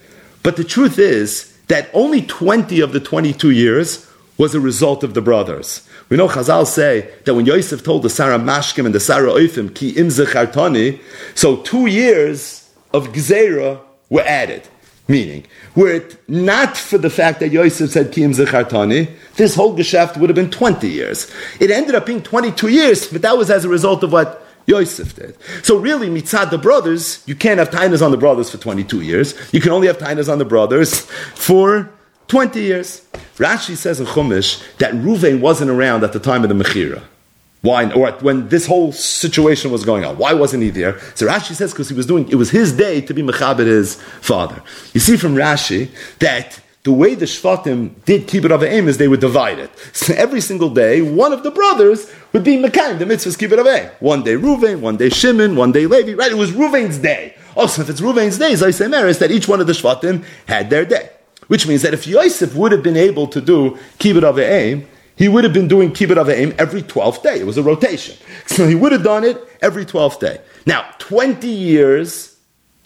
[0.44, 5.14] But the truth is, that only 20 of the 22 years was a result of
[5.14, 5.88] the brothers.
[6.10, 9.74] We know Chazal say that when Yosef told the Sarah Mashkim and the Sarah Oifim,
[9.74, 11.00] Ki im zechartani,
[11.34, 14.68] so two years of Gzeira were added.
[15.08, 15.46] Meaning,
[15.76, 20.18] were it not for the fact that Yosef said Ki im zechartani, this whole geschäft
[20.18, 21.32] would have been 20 years.
[21.60, 25.16] It ended up being 22 years, but that was as a result of what Yosef
[25.16, 25.38] did.
[25.64, 29.36] So really, mitzad the brothers, you can't have tainas on the brothers for 22 years.
[29.54, 31.02] You can only have tainas on the brothers
[31.36, 31.92] for
[32.28, 33.06] 20 years.
[33.38, 37.04] Rashi says in Chumash that Ruvain wasn't around at the time of the Mechira.
[37.62, 41.00] Why, or when this whole situation was going on, why wasn't he there?
[41.16, 43.96] So Rashi says because he was doing, it was his day to be Mechabed his
[44.22, 44.62] father.
[44.94, 45.90] You see from Rashi
[46.20, 49.72] that the way the Shvatim did Kibbut Avayim is they would divide it.
[49.92, 53.92] So every single day, one of the brothers would be Mekayim, the mitzvahs Kibbut Avayim.
[54.00, 56.32] One day Ruvain, one day Shimon, one day Levi, right?
[56.32, 57.36] It was Ruvain's day.
[57.56, 60.70] Also, if it's Ruvain's day, I say Maris, that each one of the Shvatim had
[60.70, 61.10] their day.
[61.48, 65.44] Which means that if Yosef would have been able to do Kibbut Avayim, he would
[65.44, 67.40] have been doing Kibbut Avayim every 12th day.
[67.40, 68.16] It was a rotation.
[68.46, 70.40] So he would have done it every 12th day.
[70.68, 72.35] Now, 20 years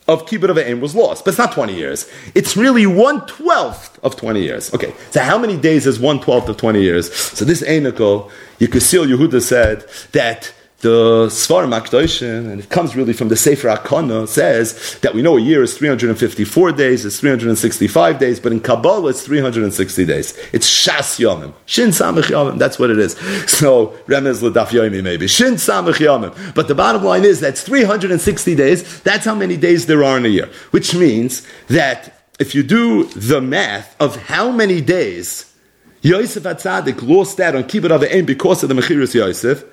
[0.09, 1.23] of Kibbut Avayim was lost.
[1.23, 2.09] But it's not 20 years.
[2.33, 4.73] It's really 1 12th of 20 years.
[4.73, 7.13] Okay, so how many days is 1 12th of 20 years?
[7.13, 10.51] So this Einikel, Yekusil Yehuda said that
[10.81, 15.37] the Svar Makdoshim, and it comes really from the Sefer Akana, says that we know
[15.37, 20.37] a year is 354 days, it's 365 days, but in Kabbalah it's 360 days.
[20.53, 21.53] It's Shas Yomim.
[21.65, 23.13] Shin Samach Yomim, that's what it is.
[23.49, 25.27] So, Remez L'daf Yomi maybe.
[25.27, 26.55] Shin Samach Yomim.
[26.55, 30.25] But the bottom line is that's 360 days, that's how many days there are in
[30.25, 30.49] a year.
[30.71, 35.53] Which means that if you do the math of how many days
[36.01, 39.65] Yosef Atzadik lost out on Kibbut Avim because of the Mechiris Yosef,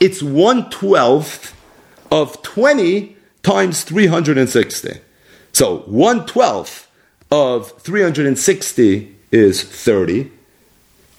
[0.00, 1.56] it's one twelfth
[2.10, 5.00] of 20 times 360.
[5.52, 6.90] So one twelfth
[7.30, 10.30] of 360 is 30.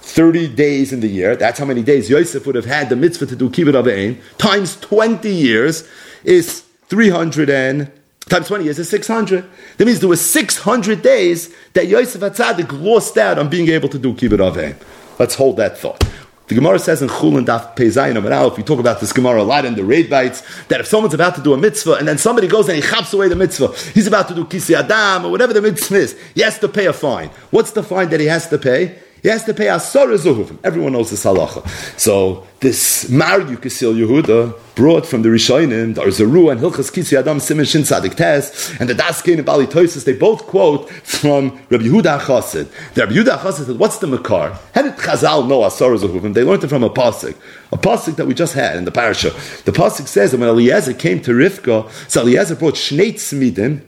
[0.03, 3.27] 30 days in the year, that's how many days Yosef would have had the mitzvah
[3.27, 5.87] to do kibbut Avim, times 20 years
[6.23, 7.91] is 300 and,
[8.27, 9.45] times 20 years is 600.
[9.77, 13.99] That means there were 600 days that Yosef HaTzadik lost out on being able to
[13.99, 14.75] do kibbut Avim.
[15.19, 16.03] Let's hold that thought.
[16.51, 19.43] The Gemara says in Chulin Daf Pezayin Amar if we talk about this Gemara a
[19.43, 22.17] lot in the raid bites, that if someone's about to do a mitzvah and then
[22.17, 25.31] somebody goes and he chops away the mitzvah, he's about to do kisi adam or
[25.31, 27.29] whatever the mitzvah is, he has to pay a fine.
[27.51, 28.99] What's the fine that he has to pay?
[29.21, 30.57] He has to pay Asara Zuhuvim.
[30.63, 31.67] Everyone knows this halacha.
[31.99, 37.39] So this Mar Yukisil Yehuda brought from the Rishonim, the Arzaru and Hilchas Kisi Adam
[37.39, 41.83] Simon Shin Tzadik Tes, and the Daskin and Bali Toises, they both quote from Rabbi
[41.83, 42.67] Yehuda Chassid.
[42.95, 44.57] The Rabbi Yehuda Chassid said, what's the Makar?
[44.73, 46.33] How did Chazal know Asara Zuhuvim?
[46.33, 47.35] They learned it from a Pasik.
[47.71, 49.29] A Pasik that we just had in the parasha.
[49.65, 53.81] The Pasik says that when Eliezer came to Rivka, so Eliezer brought Shnei Tzmidim,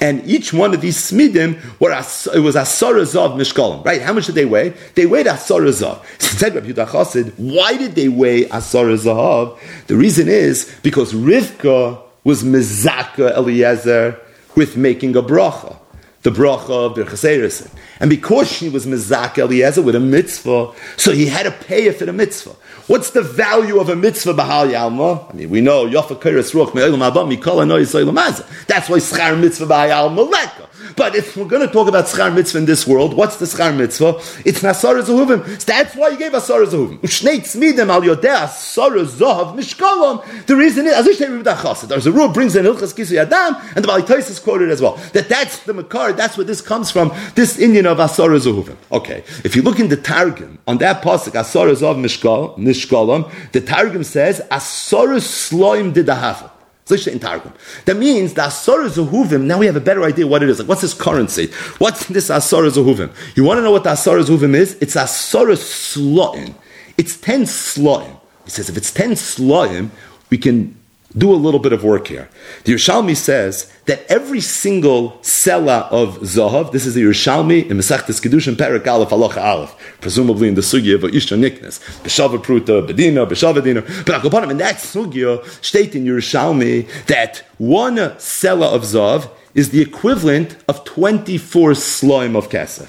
[0.00, 4.00] And each one of these smidim were as, it was asara zav mishkalim, right?
[4.02, 4.70] How much did they weigh?
[4.94, 6.04] They weighed asara zav.
[6.20, 9.58] Said Rabbi Yehuda Chassid, why did they weigh asara zav?
[9.86, 14.18] The reason is because Rivka was mezaka Eliezer
[14.54, 15.79] with making a bracha
[16.22, 21.26] the bracha of Birchas And because she was Mizak Eliezer with a mitzvah, so he
[21.26, 22.54] had to pay her for the mitzvah.
[22.88, 25.30] What's the value of a mitzvah Bahal Yalma?
[25.30, 29.66] I mean, we know Yafa Kairas Ruch Me'elam Abba Mikol Anoy That's why Schar Mitzvah
[29.66, 30.66] Bahal Yalma.
[30.96, 33.76] But if we're going to talk about schar mitzvah in this world, what's the schar
[33.76, 34.18] mitzvah?
[34.44, 35.64] It's nasar zehuvim.
[35.64, 36.98] That's why he gave us asar zehuvim.
[36.98, 40.46] Ushnei tzmidim al yodeh asar zahav mishkolom.
[40.46, 43.84] The reason is, as I say, there's a rule brings in Hilchas Kisu Yadam, and
[43.84, 44.96] the Balitais is quoted as well.
[45.12, 48.76] That that's the makar, that's where this comes from, this Indian of asar zehuvim.
[48.92, 54.04] Okay, if you look in the Targum, on that pasuk, asar zahav mishkolom, the Targum
[54.04, 56.50] says, asar sloim didahafa.
[56.90, 60.58] That means the Asara Zahuvim, now we have a better idea what it is.
[60.58, 61.46] Like, what's this currency?
[61.78, 63.14] What's this Asara Zahuvim?
[63.36, 64.76] You want to know what the Asara Zahuvim is?
[64.80, 66.54] It's Asara Sloim.
[66.96, 68.20] It's 10 Sloim.
[68.44, 69.90] He says if it's 10 Sloim,
[70.30, 70.79] we can
[71.16, 72.28] do a little bit of work here.
[72.64, 78.20] The Yerushalmi says that every single sela of Zahav, this is the Yerushalmi in Mesachtes
[78.20, 83.26] Kedushin Perak Aleph Halacha Aleph, presumably in the Sugya of Isha Niknes, Beshava Pruta, Bedina,
[83.28, 89.30] Beshava Dina, but Akopanim, in that Sugya, state in Yerushalmi that one sela of Zahav
[89.54, 92.88] is the equivalent of 24 slime of Kesef.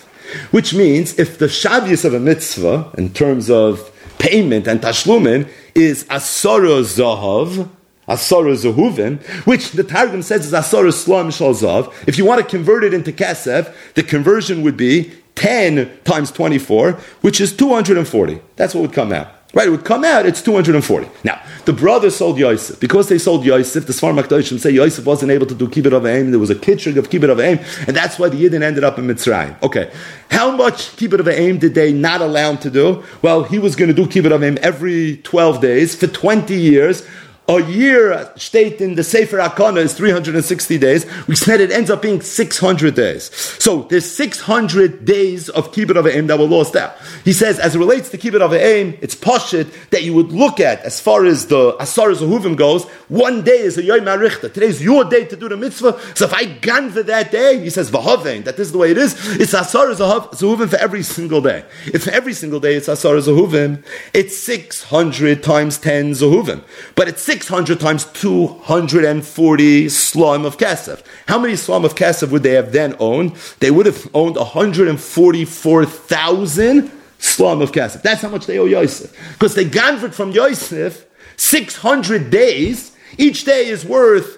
[0.52, 6.04] Which means if the shavius of a mitzvah, in terms of payment and tashlumin, is
[6.06, 7.68] asara zahav,
[8.08, 11.94] Asara Zahuvim, which the Targum says is Asara Slam Shalzav.
[12.08, 16.94] If you want to convert it into Kesef, the conversion would be 10 times 24,
[17.22, 18.42] which is 240.
[18.56, 19.28] That's what would come out.
[19.54, 21.10] Right, it would come out, it's 240.
[21.26, 22.80] Now, the brothers sold Yosef.
[22.80, 26.06] Because they sold Yosef, the Sfar Makdoshim say Yosef wasn't able to do Kibbut of
[26.06, 26.32] Aim.
[26.32, 28.98] There was a kitching of Kibbut of Aim, and that's why the Yidden ended up
[28.98, 29.62] in Mitzrayim.
[29.62, 29.92] Okay,
[30.30, 33.04] how much Kibbut of Aim did they not allow him to do?
[33.22, 37.06] Well, he was going to do Kibbut of Aim every 12 days for 20 years
[37.48, 41.06] a year state in the Sefer Akana is 360 days.
[41.28, 43.34] We said it ends up being 600 days.
[43.36, 46.96] So there's 600 days of Kibbut of Aim that were lost out.
[47.26, 50.60] He says, as it relates to Kibbut of Aim, it's poshit that you would look
[50.60, 52.86] at as far as the Asar Zahuvim goes.
[53.10, 54.54] One day is a Yom Arichta.
[54.54, 56.00] Today's your day to do the mitzvah.
[56.16, 58.92] So if I gan for that day, he says, Vahavein, that this is the way
[58.92, 59.16] it is.
[59.40, 61.66] It's Asar Zahuvim for every single day.
[61.88, 63.84] If every single day it's Asar Zahuvim,
[64.14, 66.64] it's 600 times 10 Zahuvim.
[66.96, 71.04] But it's 600 times 240 slum of Kesef.
[71.28, 73.36] How many slum of Kesef would they have then owned?
[73.60, 78.04] They would have owned 144,000 slum of Kesef.
[78.04, 79.12] That's how much they owe Yosef.
[79.34, 82.96] Because they ganvered from Yosef 600 days.
[83.18, 84.38] Each day is worth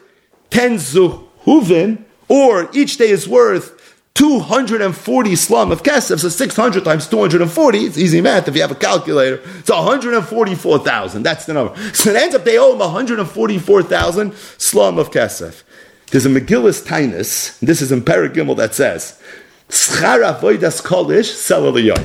[0.51, 3.82] 10 zuhuvin, or each day is worth
[4.15, 8.75] 240 slum of kesef, so 600 times 240, it's easy math if you have a
[8.75, 9.41] calculator.
[9.57, 11.23] It's 144,000.
[11.23, 11.75] That's the number.
[11.93, 15.63] So it ends up they owe him 144,000 slum of kesef.
[16.11, 19.19] There's a Megillus Tainus, this is in Paragimel that says,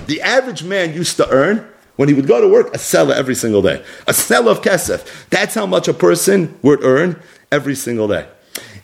[0.06, 3.34] The average man used to earn when he would go to work a seller every
[3.34, 3.84] single day.
[4.06, 5.28] A seller of kesef.
[5.28, 7.20] That's how much a person would earn
[7.52, 8.26] every single day.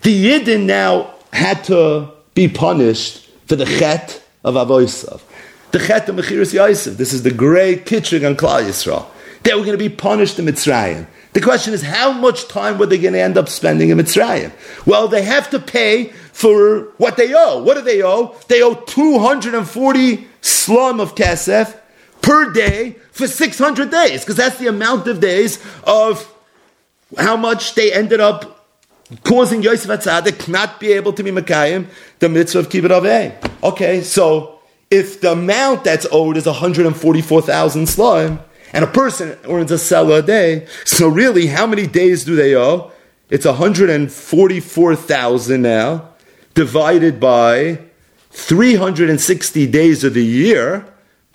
[0.03, 5.21] The Yidden now had to be punished for the chet of Avoisav.
[5.71, 6.97] The chet of Mechiris Yosef.
[6.97, 9.07] This is the great kitchen on Klal Yisrael.
[9.43, 11.07] They were going to be punished in Mitzrayim.
[11.33, 14.51] The question is, how much time were they going to end up spending in Mitzrayim?
[14.85, 17.61] Well, they have to pay for what they owe.
[17.61, 18.35] What do they owe?
[18.47, 21.77] They owe 240 slum of kesef
[22.21, 26.31] per day for 600 days, because that's the amount of days of
[27.17, 28.54] how much they ended up
[29.23, 31.87] causing Yosef Atzadik not be able to be Makayim
[32.19, 33.63] the mitzvah of Kibbut Avei.
[33.63, 38.39] Okay, so if the amount that's owed is 144,000 slime,
[38.73, 42.55] and a person earns a selah a day, so really, how many days do they
[42.55, 42.91] owe?
[43.29, 46.09] It's 144,000 now,
[46.53, 47.79] divided by
[48.31, 50.85] 360 days of the year,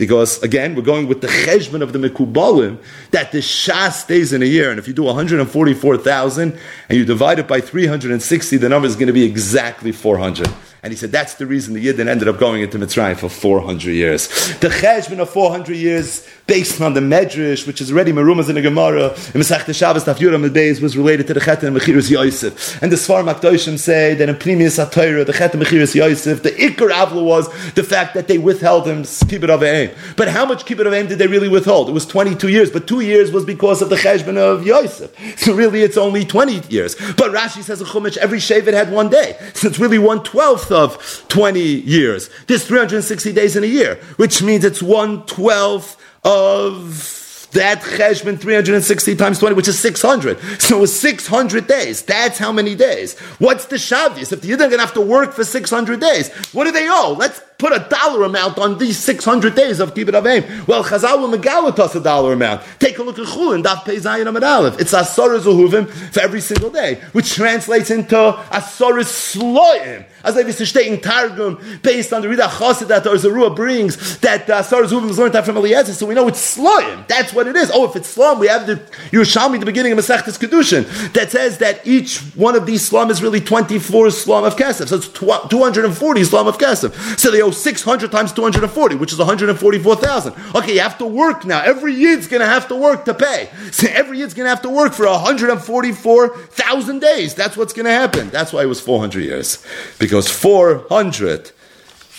[0.00, 2.78] because again, we're going with the cheshbon of the Mekubalim,
[3.10, 4.70] that the Shas stays in a year.
[4.70, 9.08] And if you do 144,000 and you divide it by 360, the number is going
[9.08, 10.48] to be exactly 400.
[10.82, 13.90] And he said that's the reason the Yidden ended up going into Mitzrayim for 400
[13.90, 14.28] years.
[14.60, 18.62] The cheshbon of 400 years, based on the Medrash, which is already Merumas in the
[18.62, 22.82] Gemara, in Masech Shabbos Taf Yuram Beis, was related to the Chet and Mechirus Yosef.
[22.82, 26.50] And the Svar Makdoshim say that in Primius HaTorah, the Chet and Mechirus Yosef, the
[26.50, 29.70] Iker Avla was the fact that they withheld him Kibbut Aveim.
[29.70, 29.90] Aim.
[30.16, 31.88] But how much Kibbut of Aim did they really withhold?
[31.88, 35.14] It was 22 years, but two years was because of the Cheshbon of Yosef.
[35.38, 36.94] So really it's only 20 years.
[36.94, 39.36] But Rashi says Chumash, every Shevet had one day.
[39.54, 42.30] So it's really one twelfth of 20 years.
[42.46, 49.16] There's 360 days in a year, which means it's one twelfth of that cheshbon 360
[49.16, 50.38] times 20, which is 600.
[50.60, 52.02] So it was 600 days.
[52.02, 53.18] That's how many days.
[53.38, 54.32] What's the Shabbos?
[54.32, 56.88] If the Yidden are going to have to work for 600 days, what do they
[56.88, 57.16] owe?
[57.18, 60.66] Let's put a dollar amount on these 600 days of Kibbut Avim.
[60.66, 62.62] Well, Chazal will megalit us a dollar amount.
[62.78, 64.80] Take a look at Chulin, Daf Pei Zayin Amad Aleph.
[64.80, 70.06] It's Asoris Uhuvim for every single day, which translates into Asoris Sloim.
[70.22, 74.46] As I to in Targum, based on the Rida Chosid that the Zerua brings, that
[74.46, 77.06] Asoris Uhuvim is learned that from Eliezer, so we know it's Sloim.
[77.06, 77.70] That's what it is.
[77.72, 78.76] Oh, if it's Slum, we have the
[79.10, 83.22] Yerushalmi, the beginning of Masechtas Kedushin, that says that each one of these Slum is
[83.22, 84.88] really 24 Slum of Kesef.
[84.88, 87.18] So it's 240 Slum of Kesef.
[87.18, 90.34] So they 600 times 240, which is 144,000.
[90.54, 91.62] Okay, you have to work now.
[91.62, 93.50] Every yid's going to have to work to pay.
[93.72, 97.34] So every yid's going to have to work for 144,000 days.
[97.34, 98.30] That's what's going to happen.
[98.30, 99.64] That's why it was 400 years.
[99.98, 101.52] Because 400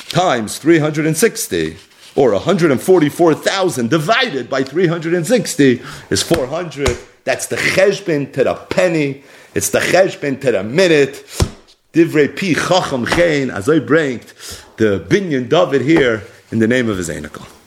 [0.09, 1.77] times 360
[2.15, 6.97] or 144,000 divided by 360 is 400.
[7.23, 9.23] That's the cheshbin to the penny.
[9.53, 11.23] It's the cheshbin to the minute.
[11.93, 13.05] Divrei pi chacham
[13.51, 13.79] as I
[14.81, 17.60] the binyan David here in the name of his Einikel.